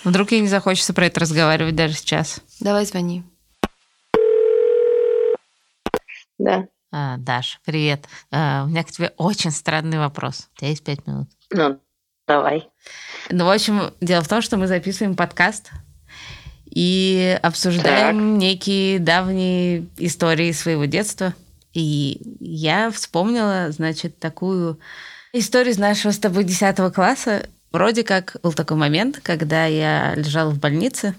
Вдруг 0.02 0.32
ей 0.32 0.40
не 0.40 0.48
захочется 0.48 0.94
про 0.94 1.06
это 1.06 1.20
разговаривать 1.20 1.76
даже 1.76 1.92
сейчас. 1.92 2.40
Давай 2.58 2.86
звони. 2.86 3.22
Да. 6.38 6.66
А, 6.90 7.18
Даш, 7.18 7.60
привет. 7.66 8.06
А, 8.30 8.64
у 8.64 8.68
меня 8.68 8.84
к 8.84 8.90
тебе 8.90 9.12
очень 9.18 9.50
странный 9.50 9.98
вопрос. 9.98 10.48
У 10.54 10.58
тебя 10.58 10.70
есть 10.70 10.84
пять 10.84 11.06
минут. 11.06 11.28
Ну, 11.50 11.78
давай. 12.26 12.70
Ну, 13.28 13.44
в 13.44 13.50
общем, 13.50 13.92
дело 14.00 14.22
в 14.22 14.28
том, 14.28 14.40
что 14.40 14.56
мы 14.56 14.66
записываем 14.68 15.14
подкаст 15.16 15.70
и 16.74 17.38
обсуждаем 17.42 18.38
некие 18.38 18.98
давние 18.98 19.86
истории 19.98 20.52
своего 20.52 20.86
детства. 20.86 21.34
И 21.74 22.18
я 22.40 22.90
вспомнила, 22.90 23.70
значит, 23.70 24.18
такую 24.18 24.78
историю 25.34 25.74
из 25.74 25.78
нашего 25.78 26.12
с 26.12 26.18
тобой 26.18 26.44
10 26.44 26.94
класса. 26.94 27.46
Вроде 27.72 28.04
как 28.04 28.36
был 28.42 28.54
такой 28.54 28.78
момент, 28.78 29.20
когда 29.22 29.66
я 29.66 30.14
лежала 30.14 30.50
в 30.50 30.58
больнице, 30.58 31.14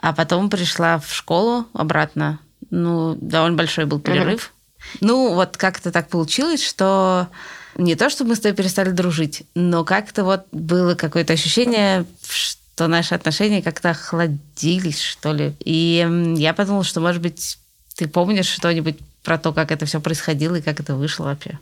а 0.00 0.12
потом 0.12 0.50
пришла 0.50 0.98
в 0.98 1.12
школу 1.12 1.66
обратно. 1.72 2.40
Ну, 2.70 3.16
довольно 3.20 3.56
большой 3.56 3.86
был 3.86 4.00
перерыв. 4.00 4.52
Ну, 5.00 5.34
вот 5.34 5.56
как-то 5.56 5.92
так 5.92 6.08
получилось, 6.08 6.64
что 6.64 7.28
не 7.76 7.94
то, 7.94 8.10
что 8.10 8.24
мы 8.24 8.34
с 8.34 8.40
тобой 8.40 8.56
перестали 8.56 8.90
дружить, 8.90 9.44
но 9.54 9.84
как-то 9.84 10.24
вот 10.24 10.46
было 10.50 10.96
какое-то 10.96 11.32
ощущение, 11.32 12.04
что 12.28 12.57
наши 12.86 13.14
отношения 13.14 13.62
как-то 13.62 13.90
охладились, 13.90 15.00
что 15.00 15.32
ли. 15.32 15.54
И 15.60 16.06
я 16.36 16.54
подумала, 16.54 16.84
что, 16.84 17.00
может 17.00 17.20
быть, 17.20 17.58
ты 17.96 18.06
помнишь 18.06 18.46
что-нибудь 18.46 18.98
про 19.24 19.38
то, 19.38 19.52
как 19.52 19.72
это 19.72 19.86
все 19.86 20.00
происходило 20.00 20.56
и 20.56 20.62
как 20.62 20.80
это 20.80 20.94
вышло 20.94 21.24
вообще? 21.24 21.58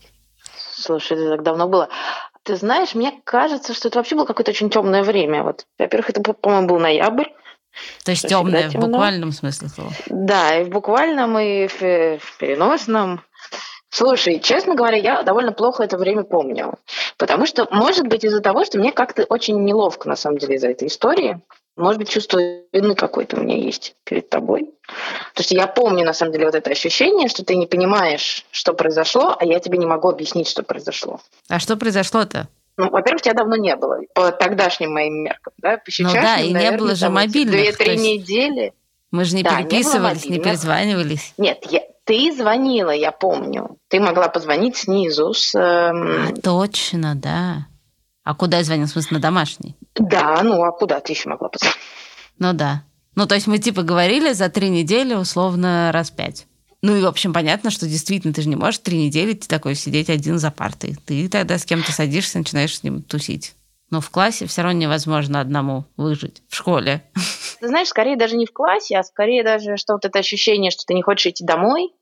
Слушай, 0.73 1.17
это 1.17 1.31
так 1.31 1.43
давно 1.43 1.69
было. 1.69 1.89
Ты 2.43 2.57
знаешь, 2.57 2.95
мне 2.95 3.13
кажется, 3.25 3.75
что 3.75 3.89
это 3.89 3.99
вообще 3.99 4.15
было 4.15 4.25
какое-то 4.25 4.51
очень 4.51 4.71
темное 4.71 5.03
время. 5.03 5.43
Вот, 5.43 5.67
во-первых, 5.79 6.11
это, 6.11 6.21
по-моему, 6.21 6.69
был 6.69 6.79
ноябрь. 6.79 7.29
То 8.05 8.13
есть 8.13 8.21
Что, 8.21 8.29
темное 8.29 8.71
в 8.71 8.75
буквальном 8.75 9.33
смысле 9.33 9.69
слова. 9.69 9.93
Да, 10.07 10.61
и 10.61 10.65
в 10.65 10.69
буквальном, 10.69 11.39
и 11.39 11.67
в 11.67 12.21
переносном. 12.39 13.23
Слушай, 13.91 14.41
честно 14.41 14.75
говоря, 14.75 14.97
я 14.97 15.23
довольно 15.23 15.53
плохо 15.53 15.83
это 15.83 15.97
время 15.97 16.23
помню. 16.23 16.75
Потому 17.17 17.47
что, 17.47 17.67
может 17.71 18.07
быть, 18.07 18.25
из-за 18.25 18.41
того, 18.41 18.65
что 18.65 18.79
мне 18.79 18.93
как-то 18.93 19.25
очень 19.25 19.65
неловко, 19.65 20.09
на 20.09 20.17
самом 20.17 20.39
деле, 20.39 20.57
из-за 20.57 20.69
этой 20.69 20.89
истории. 20.89 21.41
Может 21.77 21.99
быть, 21.99 22.09
чувство 22.09 22.39
вины 22.73 22.95
какое-то 22.95 23.37
у 23.37 23.41
меня 23.41 23.57
есть 23.57 23.97
перед 24.05 24.31
тобой. 24.31 24.71
То 25.35 25.41
есть 25.41 25.51
я 25.51 25.67
помню, 25.67 26.05
на 26.05 26.15
самом 26.15 26.33
деле, 26.33 26.47
вот 26.47 26.55
это 26.55 26.71
ощущение, 26.71 27.29
что 27.29 27.45
ты 27.45 27.55
не 27.55 27.67
понимаешь, 27.67 28.47
что 28.51 28.73
произошло, 28.73 29.37
а 29.39 29.45
я 29.45 29.61
тебе 29.61 29.77
не 29.77 29.87
могу 29.87 30.09
объяснить, 30.09 30.49
что 30.49 30.63
произошло. 30.63 31.21
А 31.49 31.59
что 31.59 31.77
произошло-то? 31.77 32.49
Ну, 32.79 32.91
во-первых, 32.91 33.23
тебя 33.23 33.35
давно 33.35 33.57
не 33.57 33.75
было, 33.77 34.01
по 34.15 34.33
тогдашним 34.33 34.93
моим 34.93 35.25
меркам, 35.25 35.53
да, 35.59 35.79
по 35.79 35.91
ну 35.99 36.13
да, 36.13 36.41
и 36.41 36.53
наверное, 36.53 36.71
не 36.71 36.77
было 36.77 36.95
же 36.95 37.09
мобильных. 37.09 37.53
Две-три 37.53 37.97
недели. 37.97 38.75
Мы 39.11 39.25
же 39.25 39.35
не 39.35 39.43
да, 39.43 39.57
переписывались, 39.57 40.27
не, 40.27 40.37
не 40.37 40.43
перезванивались. 40.43 41.33
Нет, 41.39 41.65
я, 41.71 41.83
ты 42.07 42.33
звонила, 42.33 42.91
я 42.91 43.11
помню. 43.11 43.79
Ты 43.89 44.01
могла 44.01 44.29
позвонить 44.29 44.77
снизу 44.77 45.35
с... 45.35 45.55
А, 45.55 46.33
точно, 46.43 47.17
да. 47.17 47.67
А 48.23 48.35
куда 48.35 48.59
я 48.59 48.65
звонила? 48.65 48.87
В 48.87 48.91
смысле, 48.91 49.17
на 49.17 49.21
домашний? 49.21 49.77
Да, 49.97 50.41
ну 50.43 50.63
а 50.63 50.71
куда 50.71 51.01
ты 51.01 51.13
еще 51.13 51.29
могла 51.29 51.49
позвонить? 51.49 51.77
Ну 52.39 52.53
да. 52.53 52.85
Ну, 53.17 53.27
то 53.27 53.35
есть 53.35 53.47
мы 53.47 53.59
типа 53.59 53.83
говорили 53.83 54.33
за 54.33 54.49
три 54.49 54.69
недели 54.69 55.15
условно 55.15 55.91
раз 55.93 56.11
пять. 56.11 56.47
Ну 56.81 56.95
и, 56.95 57.03
в 57.03 57.07
общем, 57.07 57.33
понятно, 57.33 57.71
что 57.71 57.89
действительно 57.89 58.33
ты 58.33 58.43
же 58.43 58.49
не 58.49 58.57
можешь 58.57 58.79
три 58.79 58.99
недели 58.99 59.33
ты 59.33 59.49
такой 59.49 59.75
сидеть 59.75 60.09
один 60.09 60.39
за 60.39 60.51
партой. 60.53 60.97
Ты 61.07 61.29
тогда 61.29 61.59
с 61.59 61.65
кем-то 61.65 61.91
садишься, 61.91 62.39
начинаешь 62.39 62.77
с 62.77 62.83
ним 62.85 63.03
тусить. 63.03 63.55
Но 63.91 64.01
в 64.01 64.11
классе 64.11 64.47
все 64.47 64.63
равно 64.63 64.81
невозможно 64.81 65.41
одному 65.41 65.85
выжить 65.97 66.43
в 66.49 66.57
школе. 66.57 67.05
Ты 67.61 67.69
знаешь, 67.69 67.89
скорее 67.89 68.17
даже 68.17 68.37
не 68.37 68.47
в 68.47 68.53
классе, 68.53 68.99
а 68.99 69.03
скорее 69.03 69.45
даже, 69.45 69.77
что 69.77 69.95
вот 69.95 70.05
это 70.05 70.19
ощущение, 70.19 70.71
что 70.71 70.85
ты 70.87 70.93
не 70.93 71.03
хочешь 71.03 71.27
идти 71.27 71.45
домой, 71.45 71.95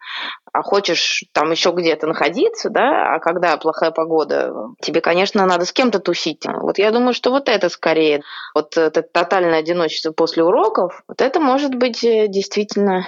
а 0.53 0.63
хочешь 0.63 1.25
там 1.33 1.51
еще 1.53 1.71
где-то 1.71 2.07
находиться, 2.07 2.71
да, 2.71 3.15
а 3.15 3.19
когда 3.21 3.57
плохая 3.57 3.93
погода, 3.93 4.53
тебе, 4.81 5.01
конечно, 5.01 5.47
надо 5.47 5.65
с 5.65 5.73
кем-то 5.73 6.01
тусить. 6.01 6.45
Вот 6.45 6.79
я 6.79 6.91
думаю, 6.91 7.15
что 7.15 7.31
вот 7.31 7.49
это 7.49 7.69
скорее, 7.69 8.23
вот 8.55 8.77
это 8.77 9.03
тотальное 9.03 9.61
одиночество 9.61 10.11
после 10.11 10.43
уроков, 10.43 11.05
вот 11.07 11.21
это 11.21 11.39
может 11.39 11.75
быть 11.77 12.03
э, 12.03 12.27
действительно 12.29 13.07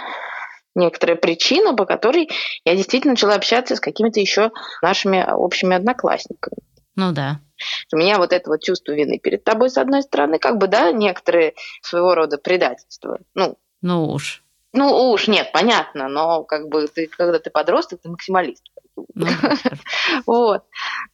некоторая 0.76 1.16
причина, 1.16 1.74
по 1.74 1.84
которой 1.84 2.28
я 2.64 2.76
действительно 2.76 3.14
начала 3.14 3.34
общаться 3.34 3.74
с 3.74 3.80
какими-то 3.80 4.20
еще 4.20 4.52
нашими 4.82 5.26
общими 5.28 5.74
одноклассниками. 5.74 6.58
Ну 6.94 7.12
да. 7.12 7.40
У 7.92 7.96
меня 7.96 8.18
вот 8.18 8.32
это 8.32 8.50
вот 8.50 8.62
чувство 8.62 8.92
вины 8.92 9.18
перед 9.18 9.44
тобой, 9.44 9.70
с 9.70 9.78
одной 9.78 10.02
стороны, 10.02 10.38
как 10.38 10.58
бы, 10.58 10.68
да, 10.68 10.92
некоторые 10.92 11.54
своего 11.82 12.14
рода 12.14 12.38
предательства. 12.38 13.18
Ну, 13.34 13.56
ну 13.82 14.10
уж. 14.10 14.42
Ну 14.72 15.10
уж, 15.10 15.28
нет, 15.28 15.52
понятно, 15.52 16.08
но 16.08 16.44
как 16.44 16.68
бы 16.68 16.86
ты, 16.86 17.06
когда 17.06 17.38
ты 17.38 17.50
подросток, 17.50 18.00
ты 18.02 18.10
максималист. 18.10 18.62
Ну, 19.14 19.26
вот. 20.26 20.64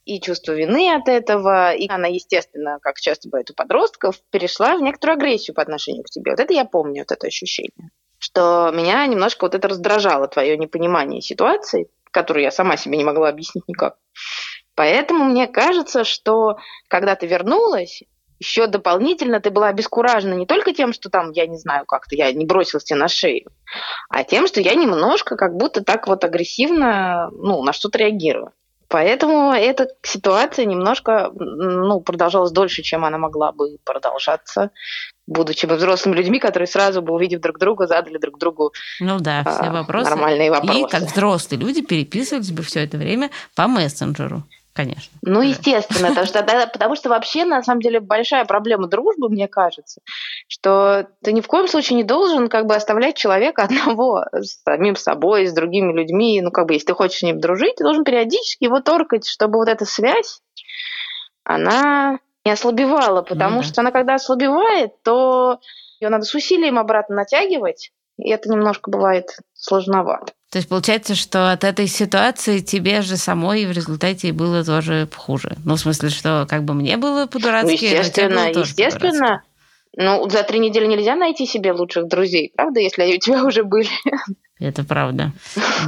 И 0.04 0.20
чувство 0.20 0.52
вины 0.52 0.92
от 0.94 1.08
этого, 1.08 1.72
и 1.72 1.88
она, 1.88 2.08
естественно, 2.08 2.78
как 2.82 2.96
часто 2.96 3.28
бывает 3.28 3.50
у 3.50 3.54
подростков, 3.54 4.16
перешла 4.30 4.76
в 4.76 4.82
некоторую 4.82 5.16
агрессию 5.16 5.54
по 5.54 5.62
отношению 5.62 6.02
к 6.04 6.10
тебе. 6.10 6.32
Вот 6.32 6.40
это 6.40 6.52
я 6.52 6.64
помню, 6.64 7.02
вот 7.02 7.12
это 7.12 7.26
ощущение. 7.26 7.90
Что 8.18 8.70
меня 8.72 9.06
немножко 9.06 9.44
вот 9.44 9.54
это 9.54 9.68
раздражало, 9.68 10.28
твое 10.28 10.56
непонимание 10.56 11.20
ситуации, 11.20 11.88
которую 12.10 12.44
я 12.44 12.50
сама 12.50 12.76
себе 12.76 12.96
не 12.96 13.04
могла 13.04 13.28
объяснить 13.28 13.66
никак. 13.68 13.96
Поэтому 14.74 15.24
мне 15.24 15.46
кажется, 15.46 16.04
что 16.04 16.56
когда 16.88 17.14
ты 17.14 17.26
вернулась, 17.26 18.02
еще 18.38 18.66
дополнительно 18.66 19.40
ты 19.40 19.50
была 19.50 19.68
обескуражена 19.68 20.34
не 20.34 20.46
только 20.46 20.72
тем, 20.74 20.92
что 20.92 21.10
там, 21.10 21.30
я 21.30 21.46
не 21.46 21.58
знаю, 21.58 21.84
как-то 21.86 22.16
я 22.16 22.32
не 22.32 22.44
бросилась 22.44 22.84
тебе 22.84 22.98
на 22.98 23.08
шею, 23.08 23.50
а 24.08 24.24
тем, 24.24 24.46
что 24.46 24.60
я 24.60 24.74
немножко 24.74 25.36
как 25.36 25.56
будто 25.56 25.84
так 25.84 26.08
вот 26.08 26.24
агрессивно 26.24 27.30
ну, 27.32 27.62
на 27.62 27.72
что-то 27.72 27.98
реагирую. 27.98 28.52
Поэтому 28.88 29.52
эта 29.52 29.88
ситуация 30.02 30.66
немножко 30.66 31.30
ну, 31.34 32.00
продолжалась 32.00 32.50
дольше, 32.50 32.82
чем 32.82 33.06
она 33.06 33.16
могла 33.16 33.50
бы 33.50 33.78
продолжаться, 33.84 34.70
будучи 35.26 35.64
бы 35.64 35.76
взрослыми 35.76 36.16
людьми, 36.16 36.38
которые 36.38 36.66
сразу 36.66 37.00
бы, 37.00 37.14
увидев 37.14 37.40
друг 37.40 37.58
друга, 37.58 37.86
задали 37.86 38.18
друг 38.18 38.38
другу 38.38 38.72
ну 39.00 39.18
да, 39.18 39.44
все 39.44 39.70
а, 39.70 39.72
вопросы. 39.72 40.10
нормальные 40.10 40.50
вопросы. 40.50 40.80
И 40.80 40.86
как 40.86 41.02
взрослые 41.04 41.58
люди 41.58 41.80
переписывались 41.80 42.50
бы 42.50 42.62
все 42.62 42.84
это 42.84 42.98
время 42.98 43.30
по 43.54 43.66
мессенджеру. 43.66 44.42
Конечно. 44.74 45.12
Ну, 45.20 45.42
естественно, 45.42 46.08
потому 46.08 46.26
что, 46.26 46.42
потому 46.42 46.96
что 46.96 47.10
вообще, 47.10 47.44
на 47.44 47.62
самом 47.62 47.82
деле, 47.82 48.00
большая 48.00 48.46
проблема 48.46 48.88
дружбы, 48.88 49.28
мне 49.28 49.46
кажется, 49.46 50.00
что 50.48 51.08
ты 51.22 51.32
ни 51.32 51.42
в 51.42 51.46
коем 51.46 51.68
случае 51.68 51.96
не 51.96 52.04
должен 52.04 52.48
как 52.48 52.64
бы 52.66 52.74
оставлять 52.74 53.16
человека 53.16 53.62
одного 53.64 54.24
с 54.32 54.62
самим 54.62 54.96
собой, 54.96 55.46
с 55.46 55.52
другими 55.52 55.92
людьми. 55.92 56.40
Ну, 56.40 56.50
как 56.50 56.66
бы, 56.66 56.74
если 56.74 56.86
ты 56.86 56.94
хочешь 56.94 57.18
с 57.18 57.22
ним 57.22 57.38
дружить, 57.38 57.76
ты 57.76 57.84
должен 57.84 58.04
периодически 58.04 58.64
его 58.64 58.80
торкать, 58.80 59.26
чтобы 59.28 59.58
вот 59.58 59.68
эта 59.68 59.84
связь, 59.84 60.40
она 61.44 62.20
не 62.44 62.52
ослабевала, 62.52 63.22
потому 63.22 63.56
ну, 63.56 63.62
да. 63.62 63.68
что 63.68 63.80
она 63.82 63.90
когда 63.90 64.14
ослабевает, 64.14 65.02
то 65.02 65.60
ее 66.00 66.08
надо 66.08 66.24
с 66.24 66.34
усилием 66.34 66.78
обратно 66.78 67.16
натягивать, 67.16 67.92
и 68.16 68.30
это 68.30 68.48
немножко 68.48 68.90
бывает 68.90 69.36
сложновато. 69.52 70.32
То 70.52 70.58
есть 70.58 70.68
получается, 70.68 71.14
что 71.14 71.50
от 71.50 71.64
этой 71.64 71.86
ситуации 71.86 72.58
тебе 72.58 73.00
же 73.00 73.16
самой 73.16 73.64
в 73.64 73.72
результате 73.72 74.32
было 74.32 74.62
тоже 74.62 75.08
хуже. 75.16 75.56
Ну, 75.64 75.76
в 75.76 75.80
смысле, 75.80 76.10
что 76.10 76.46
как 76.46 76.64
бы 76.64 76.74
мне 76.74 76.98
было 76.98 77.24
по-дурацки, 77.26 77.68
ну, 77.68 77.72
естественно, 77.72 78.48
естественно. 78.50 79.42
Ну, 79.96 80.28
за 80.28 80.42
три 80.42 80.58
недели 80.58 80.86
нельзя 80.86 81.16
найти 81.16 81.46
себе 81.46 81.72
лучших 81.72 82.06
друзей, 82.06 82.52
правда, 82.54 82.80
если 82.80 83.00
они 83.00 83.14
у 83.14 83.18
тебя 83.18 83.42
уже 83.44 83.64
были. 83.64 83.88
Это 84.60 84.84
правда. 84.84 85.32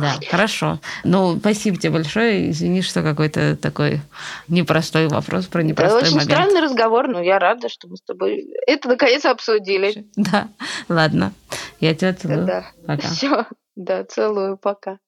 Да, 0.00 0.14
хорошо. 0.31 0.81
Ну, 1.05 1.37
спасибо 1.38 1.77
тебе 1.77 1.92
большое. 1.92 2.50
Извини, 2.50 2.81
что 2.81 3.03
какой-то 3.03 3.57
такой 3.57 4.00
непростой 4.48 5.09
вопрос 5.09 5.44
про 5.46 5.62
непростой 5.62 6.00
Это 6.00 6.07
очень 6.07 6.16
момент. 6.16 6.31
странный 6.33 6.61
разговор, 6.61 7.07
но 7.09 7.22
я 7.22 7.38
рада, 7.38 7.68
что 7.68 7.87
мы 7.87 7.96
с 7.96 8.03
тобой 8.03 8.46
это 8.66 8.88
наконец 8.88 9.24
обсудили. 9.27 10.07
Да, 10.16 10.48
ладно. 10.88 11.35
Я 11.81 11.94
тебя 11.94 12.14
целую. 12.14 12.46
Да. 12.46 12.64
Пока. 12.87 13.09
Все. 13.09 13.46
Да, 13.77 14.05
целую, 14.05 14.57
пока. 14.57 14.99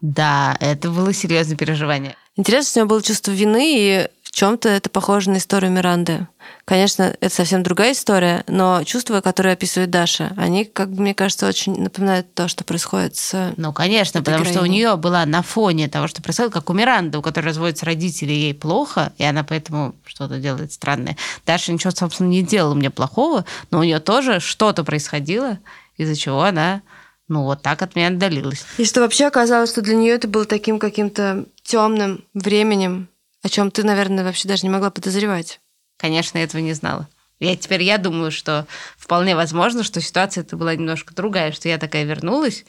Да, 0.00 0.56
это 0.60 0.90
было 0.90 1.12
серьезное 1.12 1.56
переживание. 1.56 2.16
Интересно, 2.36 2.82
у 2.82 2.84
него 2.84 2.90
было 2.90 3.02
чувство 3.02 3.32
вины, 3.32 3.74
и 3.76 4.08
в 4.22 4.30
чем-то 4.30 4.68
это 4.68 4.90
похоже 4.90 5.30
на 5.30 5.38
историю 5.38 5.72
Миранды. 5.72 6.28
Конечно, 6.64 7.16
это 7.20 7.34
совсем 7.34 7.62
другая 7.62 7.92
история, 7.92 8.44
но 8.46 8.84
чувства, 8.84 9.20
которые 9.20 9.54
описывает 9.54 9.90
Даша, 9.90 10.32
они, 10.36 10.64
как 10.64 10.92
бы, 10.92 11.02
мне 11.02 11.14
кажется, 11.14 11.48
очень 11.48 11.80
напоминают 11.80 12.32
то, 12.34 12.46
что 12.46 12.62
происходит 12.62 13.16
с... 13.16 13.54
Ну, 13.56 13.72
конечно, 13.72 14.20
потому 14.20 14.44
героиней. 14.44 14.52
что 14.52 14.62
у 14.62 14.66
нее 14.66 14.96
была 14.96 15.26
на 15.26 15.42
фоне 15.42 15.88
того, 15.88 16.06
что 16.06 16.22
происходит, 16.22 16.52
как 16.52 16.70
у 16.70 16.74
Миранды, 16.74 17.18
у 17.18 17.22
которой 17.22 17.46
разводятся 17.46 17.86
родители, 17.86 18.32
ей 18.32 18.54
плохо, 18.54 19.12
и 19.16 19.24
она 19.24 19.42
поэтому 19.42 19.94
что-то 20.04 20.38
делает 20.38 20.72
странное. 20.72 21.16
Даша 21.44 21.72
ничего, 21.72 21.90
собственно, 21.90 22.28
не 22.28 22.42
делала 22.42 22.74
мне 22.74 22.90
плохого, 22.90 23.44
но 23.70 23.80
у 23.80 23.82
нее 23.82 23.98
тоже 23.98 24.38
что-то 24.38 24.84
происходило, 24.84 25.58
из-за 25.96 26.14
чего 26.14 26.42
она 26.42 26.82
ну, 27.28 27.44
вот 27.44 27.62
так 27.62 27.82
от 27.82 27.94
меня 27.94 28.08
отдалилась. 28.08 28.64
И 28.78 28.84
что 28.84 29.00
вообще 29.00 29.26
оказалось, 29.26 29.70
что 29.70 29.82
для 29.82 29.94
нее 29.94 30.14
это 30.14 30.28
было 30.28 30.46
таким 30.46 30.78
каким-то 30.78 31.44
темным 31.62 32.24
временем, 32.34 33.08
о 33.42 33.48
чем 33.48 33.70
ты, 33.70 33.84
наверное, 33.84 34.24
вообще 34.24 34.48
даже 34.48 34.62
не 34.64 34.70
могла 34.70 34.90
подозревать. 34.90 35.60
Конечно, 35.98 36.38
я 36.38 36.44
этого 36.44 36.60
не 36.60 36.72
знала. 36.72 37.08
Я 37.38 37.56
теперь 37.56 37.82
я 37.82 37.98
думаю, 37.98 38.30
что 38.30 38.66
вполне 38.96 39.36
возможно, 39.36 39.84
что 39.84 40.00
ситуация 40.00 40.42
это 40.42 40.56
была 40.56 40.74
немножко 40.74 41.14
другая, 41.14 41.52
что 41.52 41.68
я 41.68 41.78
такая 41.78 42.04
вернулась, 42.04 42.64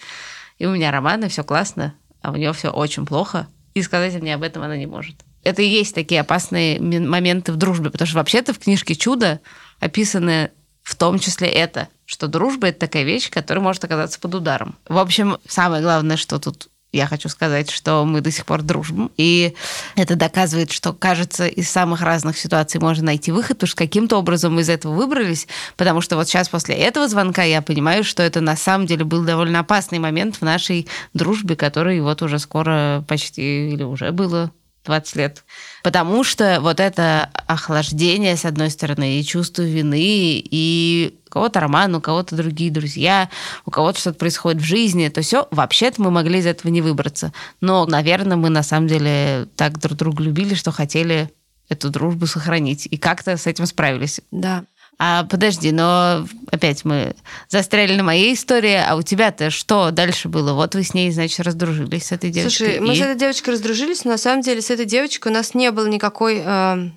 и 0.59 0.65
у 0.65 0.71
меня 0.71 0.91
роман, 0.91 1.23
и 1.23 1.29
все 1.29 1.43
классно, 1.43 1.95
а 2.21 2.31
у 2.31 2.35
нее 2.35 2.53
все 2.53 2.69
очень 2.69 3.05
плохо, 3.05 3.47
и 3.73 3.81
сказать 3.81 4.13
мне 4.21 4.35
об 4.35 4.43
этом 4.43 4.61
она 4.61 4.77
не 4.77 4.85
может. 4.85 5.15
Это 5.43 5.61
и 5.61 5.67
есть 5.67 5.95
такие 5.95 6.21
опасные 6.21 6.79
моменты 6.81 7.51
в 7.51 7.55
дружбе, 7.55 7.89
потому 7.89 8.07
что 8.07 8.17
вообще-то 8.17 8.53
в 8.53 8.59
книжке 8.59 8.93
«Чудо» 8.93 9.39
описаны 9.79 10.51
в 10.89 10.95
том 10.95 11.19
числе 11.19 11.47
это, 11.47 11.87
что 12.07 12.27
дружба— 12.27 12.67
это 12.69 12.79
такая 12.79 13.03
вещь, 13.03 13.29
которая 13.29 13.63
может 13.63 13.83
оказаться 13.83 14.19
под 14.19 14.33
ударом. 14.33 14.75
В 14.87 14.97
общем, 14.97 15.37
самое 15.47 15.83
главное, 15.83 16.17
что 16.17 16.39
тут 16.39 16.69
я 16.91 17.05
хочу 17.05 17.29
сказать, 17.29 17.69
что 17.69 18.03
мы 18.05 18.21
до 18.21 18.31
сих 18.31 18.47
пор 18.47 18.63
дружим. 18.63 19.11
И 19.15 19.53
это 19.95 20.15
доказывает, 20.15 20.71
что, 20.71 20.91
кажется, 20.91 21.45
из 21.45 21.69
самых 21.69 22.01
разных 22.01 22.39
ситуаций 22.39 22.81
можно 22.81 23.05
найти 23.05 23.31
выход, 23.31 23.57
потому 23.57 23.67
что 23.67 23.77
каким-то 23.77 24.17
образом 24.17 24.55
мы 24.55 24.61
из 24.61 24.69
этого 24.69 24.95
выбрались, 24.95 25.47
потому 25.77 26.01
что 26.01 26.15
вот 26.15 26.27
сейчас 26.27 26.49
после 26.49 26.73
этого 26.73 27.07
звонка 27.07 27.43
я 27.43 27.61
понимаю, 27.61 28.03
что 28.03 28.23
это 28.23 28.41
на 28.41 28.55
самом 28.55 28.87
деле 28.87 29.05
был 29.05 29.23
довольно 29.23 29.59
опасный 29.59 29.99
момент 29.99 30.37
в 30.37 30.41
нашей 30.41 30.87
дружбе, 31.13 31.55
который 31.55 32.01
вот 32.01 32.23
уже 32.23 32.39
скоро 32.39 33.05
почти 33.07 33.69
или 33.69 33.83
уже 33.83 34.11
было 34.11 34.51
20 34.89 35.15
лет. 35.15 35.45
Потому 35.83 36.23
что 36.23 36.59
вот 36.61 36.79
это 36.79 37.29
охлаждение, 37.47 38.35
с 38.35 38.43
одной 38.43 38.71
стороны, 38.71 39.19
и 39.19 39.23
чувство 39.23 39.61
вины, 39.61 40.41
и 40.43 41.19
у 41.27 41.29
кого-то 41.29 41.59
роман, 41.59 41.93
у 41.95 42.01
кого-то 42.01 42.35
другие 42.35 42.71
друзья, 42.71 43.29
у 43.65 43.71
кого-то 43.71 43.99
что-то 43.99 44.17
происходит 44.17 44.61
в 44.61 44.65
жизни, 44.65 45.07
то 45.09 45.21
все, 45.21 45.47
вообще-то 45.51 46.01
мы 46.01 46.09
могли 46.09 46.39
из 46.39 46.47
этого 46.47 46.71
не 46.71 46.81
выбраться. 46.81 47.31
Но, 47.61 47.85
наверное, 47.85 48.35
мы 48.35 48.49
на 48.49 48.63
самом 48.63 48.87
деле 48.87 49.47
так 49.55 49.77
друг 49.79 49.95
друга 49.97 50.23
любили, 50.23 50.55
что 50.55 50.71
хотели 50.71 51.29
эту 51.69 51.89
дружбу 51.89 52.25
сохранить. 52.25 52.87
И 52.89 52.97
как-то 52.97 53.37
с 53.37 53.45
этим 53.45 53.67
справились. 53.67 54.21
Да. 54.31 54.65
А 55.01 55.23
подожди, 55.23 55.71
но 55.71 56.27
опять 56.51 56.83
мы 56.83 57.15
застряли 57.47 57.95
на 57.95 58.03
моей 58.03 58.33
истории, 58.33 58.75
а 58.75 58.97
у 58.97 59.01
тебя-то 59.01 59.49
что 59.49 59.91
дальше 59.91 60.27
было? 60.27 60.53
Вот 60.53 60.75
вы 60.75 60.83
с 60.83 60.93
ней, 60.93 61.09
значит, 61.11 61.39
раздружились 61.39 62.07
с 62.07 62.11
этой 62.11 62.31
девочкой. 62.31 62.67
Слушай, 62.67 62.79
мы 62.81 62.93
с 62.93 62.99
этой 62.99 63.15
девочкой 63.15 63.53
раздружились, 63.53 64.03
но 64.03 64.11
на 64.11 64.17
самом 64.17 64.41
деле 64.41 64.61
с 64.61 64.69
этой 64.69 64.85
девочкой 64.85 65.31
у 65.31 65.35
нас 65.35 65.53
не 65.53 65.71
было 65.71 65.87
никакой 65.87 66.41
э, 66.43 66.89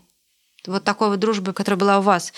вот 0.66 0.82
такой 0.82 1.10
вот 1.10 1.20
дружбы, 1.20 1.52
которая 1.52 1.78
была 1.78 2.00
у 2.00 2.02
вас 2.02 2.32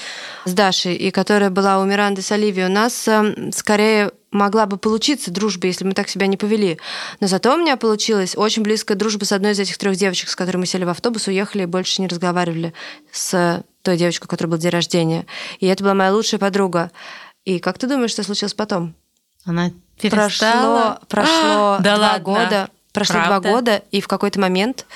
с 0.44 0.52
Дашей 0.52 0.96
и 0.96 1.10
которая 1.10 1.48
была 1.48 1.80
у 1.80 1.84
Миранды 1.84 2.20
с 2.20 2.30
Оливией. 2.30 2.66
У 2.66 2.72
нас 2.72 3.08
э, 3.08 3.50
скорее 3.52 4.12
могла 4.34 4.66
бы 4.66 4.76
получиться 4.76 5.30
дружба, 5.30 5.68
если 5.68 5.84
мы 5.84 5.92
так 5.92 6.08
себя 6.08 6.26
не 6.26 6.36
повели. 6.36 6.78
Но 7.20 7.26
зато 7.26 7.54
у 7.54 7.56
меня 7.56 7.76
получилась 7.76 8.36
очень 8.36 8.62
близкая 8.62 8.98
дружба 8.98 9.24
с 9.24 9.32
одной 9.32 9.52
из 9.52 9.60
этих 9.60 9.78
трех 9.78 9.96
девочек, 9.96 10.28
с 10.28 10.36
которой 10.36 10.58
мы 10.58 10.66
сели 10.66 10.84
в 10.84 10.88
автобус, 10.88 11.28
уехали 11.28 11.62
и 11.62 11.66
больше 11.66 12.02
не 12.02 12.08
разговаривали 12.08 12.74
с 13.12 13.64
той 13.82 13.96
девочкой, 13.96 14.26
у 14.26 14.28
которой 14.28 14.48
был 14.48 14.58
день 14.58 14.70
рождения. 14.70 15.26
И 15.60 15.66
это 15.66 15.84
была 15.84 15.94
моя 15.94 16.12
лучшая 16.12 16.40
подруга. 16.40 16.90
И 17.44 17.58
как 17.60 17.78
ты 17.78 17.86
думаешь, 17.86 18.10
что 18.10 18.22
случилось 18.22 18.54
потом? 18.54 18.94
Она 19.44 19.70
перестала... 20.00 20.98
Прошло, 21.08 21.24
прошло 21.26 21.78
да 21.80 21.96
два 21.96 22.06
ладно. 22.12 22.24
года. 22.24 22.68
Прошло 22.92 23.14
Правда? 23.16 23.40
два 23.40 23.52
года, 23.52 23.82
и 23.90 24.00
в 24.00 24.08
какой-то 24.08 24.40
момент 24.40 24.86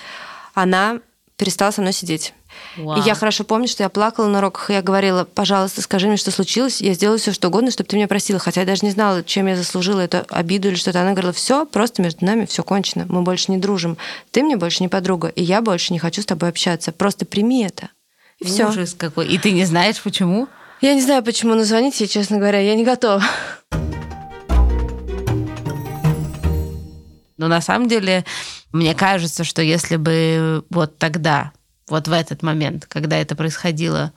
она 0.55 1.01
перестала 1.37 1.71
со 1.71 1.81
мной 1.81 1.93
сидеть. 1.93 2.33
Вау. 2.77 2.99
И 2.99 3.05
я 3.05 3.15
хорошо 3.15 3.45
помню, 3.45 3.69
что 3.69 3.83
я 3.83 3.89
плакала 3.89 4.29
на 4.29 4.39
уроках, 4.39 4.71
и 4.71 4.73
я 4.73 4.83
говорила, 4.83 5.25
пожалуйста, 5.25 5.83
скажи 5.83 6.07
мне, 6.07 6.17
что 6.17 6.31
случилось, 6.31 6.81
я 6.81 6.95
сделаю 6.95 7.19
все, 7.19 7.33
что 7.33 7.49
угодно, 7.49 7.71
чтобы 7.71 7.89
ты 7.89 7.97
меня 7.97 8.09
простила. 8.09 8.39
Хотя 8.39 8.61
я 8.61 8.67
даже 8.67 8.85
не 8.85 8.91
знала, 8.91 9.23
чем 9.23 9.47
я 9.47 9.57
заслужила 9.57 10.01
эту 10.01 10.25
обиду 10.29 10.69
или 10.69 10.77
что-то. 10.77 11.01
Она 11.01 11.13
говорила, 11.13 11.33
все, 11.33 11.67
просто 11.67 12.03
между 12.03 12.25
нами 12.25 12.47
все 12.47 12.63
кончено, 12.63 13.07
мы 13.09 13.23
больше 13.23 13.51
не 13.51 13.59
дружим. 13.59 13.97
Ты 14.31 14.43
мне 14.43 14.57
больше 14.57 14.83
не 14.83 14.89
подруга, 14.89 15.29
и 15.29 15.43
я 15.43 15.63
больше 15.63 15.93
не 15.93 15.99
хочу 15.99 16.23
с 16.23 16.27
тобой 16.27 16.49
общаться. 16.49 16.93
Просто 16.93 17.25
прими 17.25 17.65
это. 17.65 17.91
И 18.39 18.45
все. 18.45 18.69
Ужас 18.69 18.95
какой. 18.97 19.27
И 19.29 19.39
ты 19.39 19.51
не 19.51 19.65
знаешь, 19.65 20.01
почему? 20.01 20.49
Я 20.81 20.95
не 20.95 21.03
знаю, 21.03 21.25
почему, 21.25 21.55
но 21.55 21.65
звонить 21.65 21.97
честно 22.11 22.39
говоря, 22.39 22.61
я 22.61 22.75
не 22.77 22.85
готова. 22.85 23.23
Но 27.37 27.47
на 27.47 27.61
самом 27.61 27.89
деле, 27.89 28.25
мне 28.73 28.95
кажется, 28.95 29.45
что 29.45 29.63
если 29.63 29.97
бы 29.97 30.65
вот 30.71 30.99
тогда 30.99 31.53
вот 31.89 32.09
в 32.09 32.13
этот 32.13 32.43
момент, 32.43 32.87
когда 32.87 33.17
это 33.17 33.35
происходило, 33.37 34.13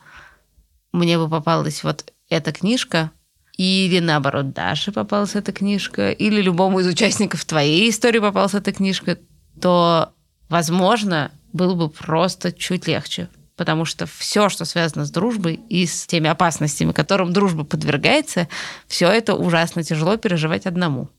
мне 0.91 1.17
бы 1.17 1.29
попалась 1.29 1.84
вот 1.84 2.12
эта 2.29 2.51
книжка, 2.51 3.12
или 3.57 3.99
наоборот, 3.99 4.53
Даше 4.53 4.91
попалась 4.91 5.36
эта 5.36 5.51
книжка, 5.51 6.12
или 6.12 6.41
любому 6.41 6.79
из 6.79 6.88
участников 6.88 7.45
твоей 7.45 7.89
истории 7.89 8.19
попалась 8.19 8.53
эта 8.53 8.71
книжка, 8.71 9.17
то, 9.60 10.13
возможно, 10.49 11.31
было 11.53 11.75
бы 11.75 11.89
просто 11.89 12.51
чуть 12.51 12.88
легче. 12.88 13.29
Потому 13.57 13.86
что 13.86 14.05
все, 14.07 14.49
что 14.49 14.65
связано 14.65 15.05
с 15.05 15.12
дружбой 15.12 15.60
и 15.69 15.86
с 15.86 16.07
теми 16.07 16.29
опасностями, 16.29 16.93
которым 16.93 17.34
дружба 17.34 17.63
подвергается, 17.63 18.47
все 18.88 19.07
это 19.07 19.36
ужасно 19.36 19.84
тяжело 19.84 20.17
переживать 20.17 20.65
одному. 20.65 21.10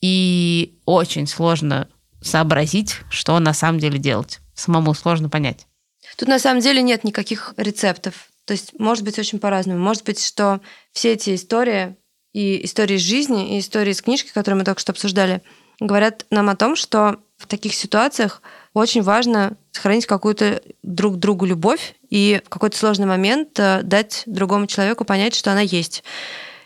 И 0.00 0.74
очень 0.84 1.28
сложно 1.28 1.88
сообразить, 2.20 3.00
что 3.10 3.38
на 3.38 3.52
самом 3.52 3.78
деле 3.78 3.98
делать. 3.98 4.40
Самому 4.54 4.94
сложно 4.94 5.28
понять. 5.28 5.66
Тут 6.16 6.28
на 6.28 6.38
самом 6.38 6.60
деле 6.60 6.82
нет 6.82 7.04
никаких 7.04 7.54
рецептов. 7.56 8.28
То 8.44 8.52
есть 8.52 8.78
может 8.78 9.04
быть 9.04 9.18
очень 9.18 9.38
по-разному. 9.38 9.78
Может 9.80 10.04
быть, 10.04 10.24
что 10.24 10.60
все 10.92 11.12
эти 11.12 11.34
истории 11.34 11.96
и 12.32 12.64
истории 12.64 12.96
из 12.96 13.02
жизни, 13.02 13.56
и 13.56 13.60
истории 13.60 13.92
из 13.92 14.02
книжки, 14.02 14.30
которые 14.32 14.58
мы 14.58 14.64
только 14.64 14.80
что 14.80 14.92
обсуждали, 14.92 15.42
говорят 15.80 16.26
нам 16.30 16.48
о 16.48 16.56
том, 16.56 16.76
что 16.76 17.18
в 17.36 17.46
таких 17.46 17.74
ситуациях 17.74 18.42
очень 18.72 19.02
важно 19.02 19.56
сохранить 19.72 20.06
какую-то 20.06 20.62
друг 20.82 21.18
другу 21.18 21.44
любовь 21.44 21.94
и 22.08 22.40
в 22.44 22.48
какой-то 22.48 22.76
сложный 22.76 23.06
момент 23.06 23.58
э, 23.58 23.82
дать 23.82 24.22
другому 24.26 24.66
человеку 24.66 25.04
понять, 25.04 25.34
что 25.34 25.50
она 25.50 25.60
есть. 25.60 26.04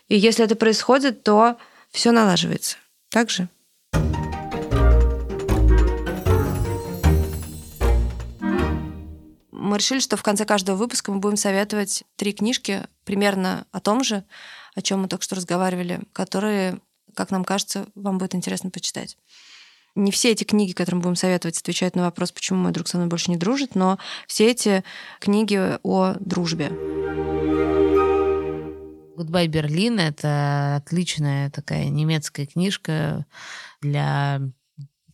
И 0.09 0.17
если 0.17 0.45
это 0.45 0.55
происходит, 0.55 1.23
то 1.23 1.57
все 1.91 2.13
налаживается. 2.13 2.77
Так 3.11 3.31
же? 3.31 3.49
Мы 9.67 9.79
решили, 9.79 10.01
что 10.01 10.17
в 10.17 10.23
конце 10.23 10.45
каждого 10.45 10.77
выпуска 10.77 11.13
мы 11.13 11.19
будем 11.19 11.37
советовать 11.37 12.05
три 12.17 12.33
книжки 12.33 12.85
примерно 13.05 13.67
о 13.73 13.81
том 13.81 14.05
же, 14.05 14.25
о 14.75 14.83
чем 14.83 15.03
мы 15.03 15.09
только 15.09 15.25
что 15.25 15.35
разговаривали, 15.35 16.01
которые, 16.13 16.81
как 17.15 17.31
нам 17.31 17.45
кажется, 17.45 17.87
вам 17.95 18.19
будет 18.19 18.35
интересно 18.35 18.71
почитать. 18.71 19.17
Не 19.95 20.11
все 20.11 20.33
эти 20.33 20.45
книги, 20.45 20.73
которые 20.73 20.99
мы 20.99 21.03
будем 21.03 21.17
советовать, 21.17 21.59
отвечают 21.59 21.97
на 21.97 22.03
вопрос, 22.03 22.31
почему 22.31 22.59
мой 22.59 22.73
друг 22.73 22.87
со 22.87 22.99
мной 22.99 23.09
больше 23.09 23.31
не 23.31 23.39
дружит, 23.39 23.75
но 23.75 23.99
все 24.27 24.51
эти 24.51 24.85
книги 25.21 25.79
о 25.83 26.15
дружбе. 26.21 26.67
Goodbye 29.17 29.47
Berlin— 29.47 29.99
это 30.01 30.77
отличная 30.77 31.51
такая 31.51 31.89
немецкая 31.89 32.45
книжка 32.45 33.25
для 33.81 34.43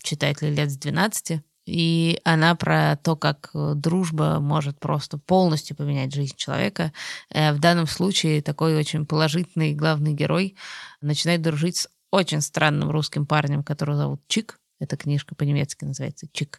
читателей 0.02 0.52
лет 0.52 0.70
с 0.70 0.76
12 0.76 1.40
и 1.66 2.20
она 2.24 2.54
про 2.54 2.96
то, 3.02 3.16
как 3.16 3.50
э, 3.54 3.72
дружба 3.74 4.38
может 4.40 4.78
просто 4.80 5.18
полностью 5.18 5.76
поменять 5.76 6.14
жизнь 6.14 6.36
человека. 6.36 6.92
Э, 7.30 7.52
в 7.52 7.60
данном 7.60 7.86
случае 7.86 8.42
такой 8.42 8.76
очень 8.76 9.06
положительный 9.06 9.74
главный 9.74 10.12
герой 10.12 10.56
начинает 11.00 11.42
дружить 11.42 11.76
с 11.76 11.88
очень 12.10 12.40
странным 12.40 12.90
русским 12.90 13.26
парнем, 13.26 13.62
которого 13.62 13.96
зовут 13.96 14.22
Чик. 14.28 14.58
Эта 14.82 14.96
книжка 14.96 15.36
по-немецки 15.36 15.84
называется 15.84 16.26
«Чик». 16.32 16.58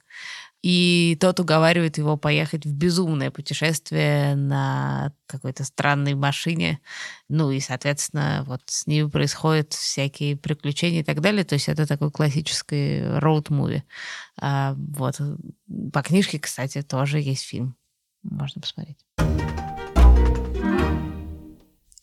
И 0.61 1.17
тот 1.19 1.41
уговаривает 1.41 1.97
его 1.97 2.15
поехать 2.15 2.65
в 2.65 2.73
безумное 2.73 3.31
путешествие 3.31 4.33
на 4.35 5.11
какой-то 5.25 5.65
странной 5.65 6.15
машине. 6.15 6.79
Ну 7.27 7.51
и, 7.51 7.59
соответственно, 7.59 8.45
вот 8.47 8.61
с 8.67 8.87
ними 8.87 9.09
происходят 9.09 9.73
всякие 9.73 10.37
приключения 10.37 11.01
и 11.01 11.03
так 11.03 11.19
далее. 11.19 11.43
То 11.43 11.55
есть 11.55 11.67
это 11.67 11.85
такой 11.85 12.11
классический 12.11 13.01
роуд-муви. 13.19 13.81
А, 14.39 14.73
вот. 14.77 15.19
По 15.91 16.01
книжке, 16.01 16.39
кстати, 16.39 16.81
тоже 16.81 17.19
есть 17.19 17.43
фильм. 17.43 17.75
Можно 18.23 18.61
посмотреть. 18.61 19.05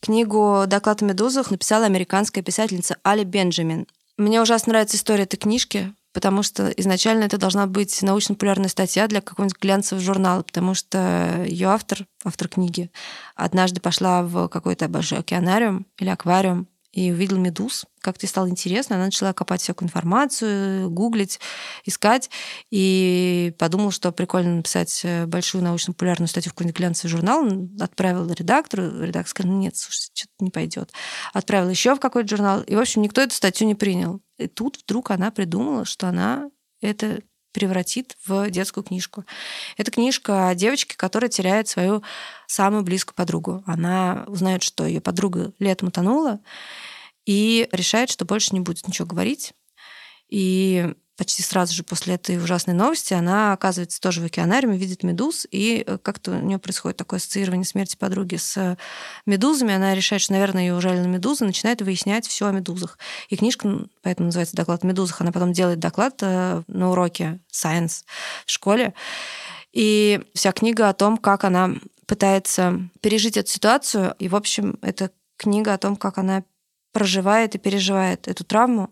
Книгу 0.01 0.65
«Доклад 0.67 1.01
о 1.01 1.07
медузах» 1.07 1.51
написала 1.51 1.87
американская 1.87 2.45
писательница 2.45 2.99
Али 3.05 3.25
Бенджамин. 3.25 3.87
Мне 4.19 4.43
ужасно 4.43 4.73
нравится 4.73 4.99
история 4.99 5.23
этой 5.23 5.39
книжки, 5.39 5.95
потому 6.13 6.43
что 6.43 6.69
изначально 6.71 7.25
это 7.25 7.39
должна 7.39 7.67
быть 7.67 8.03
научно-популярная 8.03 8.69
статья 8.69 9.07
для 9.07 9.21
какого-нибудь 9.21 9.61
глянцевого 9.61 10.05
журнала, 10.05 10.43
потому 10.43 10.75
что 10.75 11.45
ее 11.47 11.69
автор, 11.69 12.07
автор 12.25 12.49
книги, 12.49 12.91
однажды 13.35 13.81
пошла 13.81 14.23
в 14.23 14.49
какой-то 14.49 14.89
большой 14.89 15.19
океанариум 15.19 15.87
или 15.99 16.09
аквариум 16.09 16.69
и 16.93 17.13
увидел 17.13 17.39
медуз. 17.39 17.87
Как-то 18.01 18.27
стало 18.27 18.49
интересно, 18.49 18.97
она 18.97 19.07
начала 19.07 19.33
копать 19.33 19.61
всякую 19.61 19.87
информацию, 19.87 20.91
гуглить, 20.91 21.39
искать, 21.85 22.31
и 22.71 23.55
подумал, 23.59 23.91
что 23.91 24.11
прикольно 24.11 24.57
написать 24.57 25.01
э, 25.05 25.27
большую 25.27 25.63
научно-популярную 25.63 26.29
статью 26.29 26.51
в 26.51 26.55
какой-нибудь 26.55 26.79
глянцевый 26.79 27.11
журнал, 27.11 27.47
отправил 27.79 28.31
редактору, 28.33 29.03
редактор 29.03 29.29
сказал, 29.29 29.53
нет, 29.53 29.77
слушай, 29.77 30.11
что-то 30.15 30.45
не 30.45 30.51
пойдет. 30.51 30.93
Отправил 31.33 31.69
еще 31.69 31.95
в 31.95 32.01
какой-то 32.01 32.29
журнал, 32.29 32.63
и, 32.63 32.75
в 32.75 32.81
общем, 32.81 33.03
никто 33.03 33.21
эту 33.21 33.35
статью 33.35 33.67
не 33.67 33.75
принял. 33.75 34.21
И 34.39 34.49
тут 34.49 34.79
вдруг 34.83 35.11
она 35.11 35.31
придумала, 35.31 35.85
что 35.85 36.09
она 36.09 36.51
это 36.81 37.21
превратит 37.53 38.17
в 38.27 38.51
детскую 38.51 38.85
книжку. 38.85 39.25
Это 39.77 39.91
книжка 39.91 40.49
о 40.49 40.55
девочке, 40.55 40.97
которая 40.97 41.31
теряет 41.31 41.69
свою 41.69 42.03
самую 42.47 42.83
близкую 42.83 43.15
подругу. 43.15 43.63
Она 43.67 44.25
узнает, 44.27 44.63
что 44.63 44.87
ее 44.87 45.01
подруга 45.01 45.53
летом 45.59 45.89
утонула, 45.89 46.41
и 47.27 47.69
решает, 47.73 48.11
что 48.11 48.25
больше 48.25 48.55
не 48.55 48.61
будет 48.61 48.89
ничего 48.89 49.07
говорить. 49.07 49.53
И 50.29 50.95
почти 51.21 51.43
сразу 51.43 51.75
же 51.75 51.83
после 51.83 52.15
этой 52.15 52.43
ужасной 52.43 52.73
новости 52.73 53.13
она 53.13 53.53
оказывается 53.53 54.01
тоже 54.01 54.23
в 54.23 54.25
океанариуме, 54.25 54.79
видит 54.79 55.03
медуз, 55.03 55.47
и 55.51 55.85
э, 55.87 55.99
как-то 55.99 56.31
у 56.31 56.41
нее 56.41 56.59
происходит 56.59 56.97
такое 56.97 57.19
ассоциирование 57.19 57.67
смерти 57.67 57.95
подруги 57.95 58.37
с 58.37 58.79
медузами. 59.27 59.75
Она 59.75 59.95
решает, 59.95 60.23
что, 60.23 60.33
наверное, 60.33 60.63
ее 60.63 60.75
ужалила 60.75 61.05
медуза, 61.05 61.45
начинает 61.45 61.83
выяснять 61.83 62.27
все 62.27 62.47
о 62.47 62.53
медузах. 62.53 62.99
И 63.29 63.37
книжка, 63.37 63.81
поэтому 64.01 64.29
называется 64.29 64.57
«Доклад 64.57 64.83
о 64.83 64.87
медузах», 64.87 65.21
она 65.21 65.31
потом 65.31 65.53
делает 65.53 65.79
доклад 65.79 66.15
э, 66.23 66.63
на 66.67 66.91
уроке 66.91 67.39
Science 67.53 68.05
в 68.47 68.51
школе. 68.51 68.95
И 69.75 70.23
вся 70.35 70.53
книга 70.53 70.89
о 70.89 70.95
том, 70.95 71.19
как 71.19 71.45
она 71.45 71.75
пытается 72.07 72.81
пережить 73.03 73.37
эту 73.37 73.51
ситуацию. 73.51 74.15
И, 74.19 74.29
в 74.29 74.37
общем, 74.37 74.79
это 74.81 75.11
книга 75.37 75.75
о 75.75 75.79
том, 75.79 75.97
как 75.97 76.17
она 76.17 76.45
проживает 76.93 77.57
и 77.57 77.59
переживает 77.59 78.27
эту 78.27 78.43
травму 78.43 78.89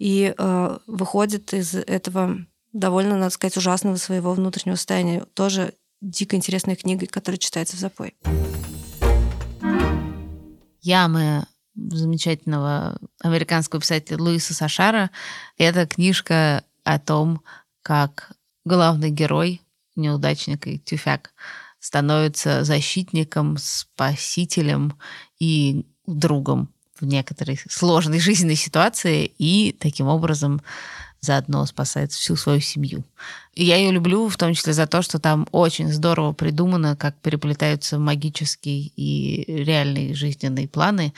и 0.00 0.34
э, 0.36 0.78
выходит 0.86 1.52
из 1.52 1.74
этого 1.74 2.38
довольно, 2.72 3.18
надо 3.18 3.30
сказать, 3.30 3.58
ужасного 3.58 3.96
своего 3.96 4.32
внутреннего 4.32 4.76
состояния. 4.76 5.26
Тоже 5.34 5.74
дико 6.00 6.36
интересная 6.36 6.74
книга, 6.74 7.06
которая 7.06 7.38
читается 7.38 7.76
в 7.76 7.80
запой. 7.80 8.16
Ямы 10.80 11.44
замечательного 11.74 12.98
американского 13.22 13.82
писателя 13.82 14.16
Луиса 14.18 14.54
Сашара. 14.54 15.10
Это 15.58 15.86
книжка 15.86 16.64
о 16.82 16.98
том, 16.98 17.42
как 17.82 18.32
главный 18.64 19.10
герой, 19.10 19.60
неудачник 19.96 20.66
и 20.66 20.78
тюфяк, 20.78 21.34
становится 21.78 22.64
защитником, 22.64 23.58
спасителем 23.58 24.98
и 25.38 25.84
другом 26.06 26.72
в 27.00 27.06
некоторой 27.06 27.60
сложной 27.68 28.20
жизненной 28.20 28.56
ситуации 28.56 29.32
и 29.38 29.76
таким 29.78 30.06
образом 30.08 30.60
заодно 31.20 31.66
спасает 31.66 32.12
всю 32.12 32.34
свою 32.36 32.60
семью. 32.60 33.04
И 33.54 33.64
я 33.64 33.76
ее 33.76 33.92
люблю 33.92 34.28
в 34.28 34.36
том 34.36 34.54
числе 34.54 34.72
за 34.72 34.86
то, 34.86 35.02
что 35.02 35.18
там 35.18 35.46
очень 35.52 35.92
здорово 35.92 36.32
придумано, 36.32 36.96
как 36.96 37.16
переплетаются 37.16 37.98
магические 37.98 38.90
и 38.96 39.44
реальные 39.46 40.14
жизненные 40.14 40.66
планы, 40.66 41.12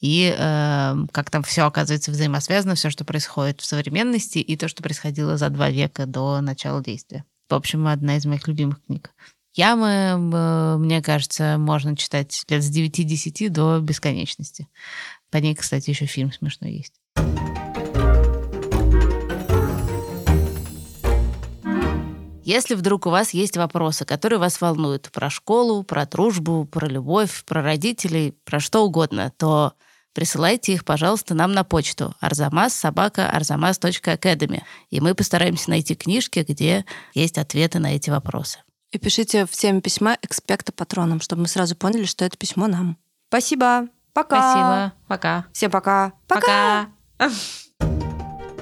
и 0.00 0.34
э, 0.36 0.96
как 1.10 1.30
там 1.30 1.42
все 1.42 1.62
оказывается 1.62 2.12
взаимосвязано, 2.12 2.76
все, 2.76 2.90
что 2.90 3.04
происходит 3.04 3.60
в 3.60 3.64
современности, 3.64 4.38
и 4.38 4.56
то, 4.56 4.68
что 4.68 4.82
происходило 4.82 5.36
за 5.36 5.48
два 5.48 5.70
века 5.70 6.06
до 6.06 6.40
начала 6.40 6.82
действия. 6.82 7.24
В 7.48 7.54
общем, 7.54 7.88
одна 7.88 8.16
из 8.16 8.26
моих 8.26 8.46
любимых 8.46 8.80
книг. 8.86 9.10
Ямы, 9.54 9.88
э, 9.88 10.76
мне 10.78 11.02
кажется, 11.02 11.56
можно 11.58 11.96
читать 11.96 12.44
лет 12.48 12.62
с 12.62 12.70
9-10 12.70 13.48
до 13.48 13.80
бесконечности. 13.80 14.68
По 15.30 15.38
ней, 15.38 15.54
кстати, 15.54 15.90
еще 15.90 16.06
фильм 16.06 16.32
смешной 16.32 16.72
есть. 16.72 16.94
Если 22.48 22.74
вдруг 22.76 23.04
у 23.04 23.10
вас 23.10 23.34
есть 23.34 23.58
вопросы, 23.58 24.06
которые 24.06 24.38
вас 24.38 24.62
волнуют 24.62 25.10
про 25.12 25.28
школу, 25.28 25.82
про 25.82 26.06
дружбу, 26.06 26.64
про 26.64 26.86
любовь, 26.86 27.44
про 27.44 27.62
родителей, 27.62 28.32
про 28.46 28.58
что 28.58 28.86
угодно, 28.86 29.30
то 29.36 29.74
присылайте 30.14 30.72
их, 30.72 30.86
пожалуйста, 30.86 31.34
нам 31.34 31.52
на 31.52 31.62
почту 31.62 32.14
arzamas 32.22 32.70
собака 32.70 33.30
arzamas.academy, 33.30 34.62
и 34.88 35.00
мы 35.02 35.14
постараемся 35.14 35.68
найти 35.68 35.94
книжки, 35.94 36.42
где 36.48 36.86
есть 37.12 37.36
ответы 37.36 37.80
на 37.80 37.94
эти 37.94 38.08
вопросы. 38.08 38.60
И 38.92 38.98
пишите 38.98 39.44
в 39.44 39.50
теме 39.50 39.82
письма 39.82 40.16
эксперта 40.22 40.72
патронам, 40.72 41.20
чтобы 41.20 41.42
мы 41.42 41.48
сразу 41.48 41.76
поняли, 41.76 42.06
что 42.06 42.24
это 42.24 42.38
письмо 42.38 42.66
нам. 42.66 42.96
Спасибо. 43.28 43.88
Пока. 44.12 44.40
Спасибо. 44.40 44.92
Пока. 45.06 45.44
Всем 45.52 45.70
пока. 45.70 46.12
Пока. 46.26 46.86
Пока. 47.18 47.30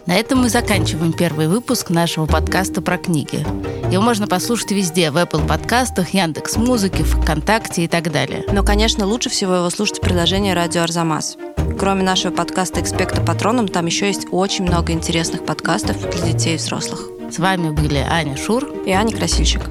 На 0.07 0.15
этом 0.15 0.39
мы 0.43 0.49
заканчиваем 0.49 1.13
первый 1.13 1.49
выпуск 1.49 1.91
нашего 1.91 2.27
подкаста 2.27 2.81
про 2.81 2.97
книги. 2.97 3.45
Его 3.91 4.03
можно 4.03 4.29
послушать 4.29 4.71
везде, 4.71 5.11
в 5.11 5.17
Apple 5.17 5.47
подкастах, 5.49 6.11
Яндекс 6.11 6.57
Музыке, 6.57 7.03
ВКонтакте 7.03 7.83
и 7.83 7.89
так 7.89 8.13
далее. 8.13 8.45
Но, 8.53 8.63
конечно, 8.63 9.05
лучше 9.05 9.31
всего 9.31 9.57
его 9.57 9.71
слушать 9.71 9.99
в 9.99 10.03
приложении 10.03 10.53
«Радио 10.53 10.83
Арзамас». 10.83 11.37
Кроме 11.77 12.05
нашего 12.05 12.33
подкаста 12.33 12.81
«Экспекта 12.81 13.21
Патроном», 13.21 13.67
там 13.67 13.87
еще 13.87 14.07
есть 14.07 14.29
очень 14.31 14.65
много 14.65 14.93
интересных 14.93 15.45
подкастов 15.45 15.99
для 15.99 16.33
детей 16.33 16.55
и 16.55 16.59
взрослых. 16.59 17.09
С 17.31 17.41
вами 17.41 17.71
были 17.71 17.99
Аня 17.99 18.37
Шур 18.37 18.65
и 18.87 18.93
Аня 18.93 19.15
Красильщик. 19.15 19.63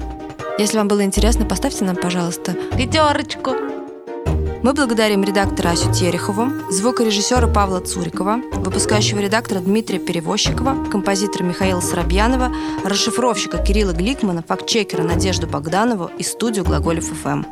Если 0.58 0.76
вам 0.76 0.88
было 0.88 1.02
интересно, 1.02 1.46
поставьте 1.46 1.84
нам, 1.84 1.96
пожалуйста, 1.96 2.52
пятерочку. 2.76 3.75
Мы 4.62 4.72
благодарим 4.72 5.22
редактора 5.22 5.70
Асю 5.70 5.92
Терехову, 5.92 6.48
звукорежиссера 6.70 7.46
Павла 7.46 7.80
Цурикова, 7.80 8.40
выпускающего 8.54 9.20
редактора 9.20 9.60
Дмитрия 9.60 9.98
Перевозчикова, 9.98 10.86
композитора 10.90 11.44
Михаила 11.44 11.80
Соробьянова, 11.80 12.50
расшифровщика 12.84 13.58
Кирилла 13.58 13.92
Гликмана, 13.92 14.42
фактчекера 14.46 15.02
Надежду 15.02 15.46
Богданову 15.46 16.10
и 16.18 16.22
студию 16.22 16.64
Глаголев 16.64 17.04
ФМ. 17.04 17.44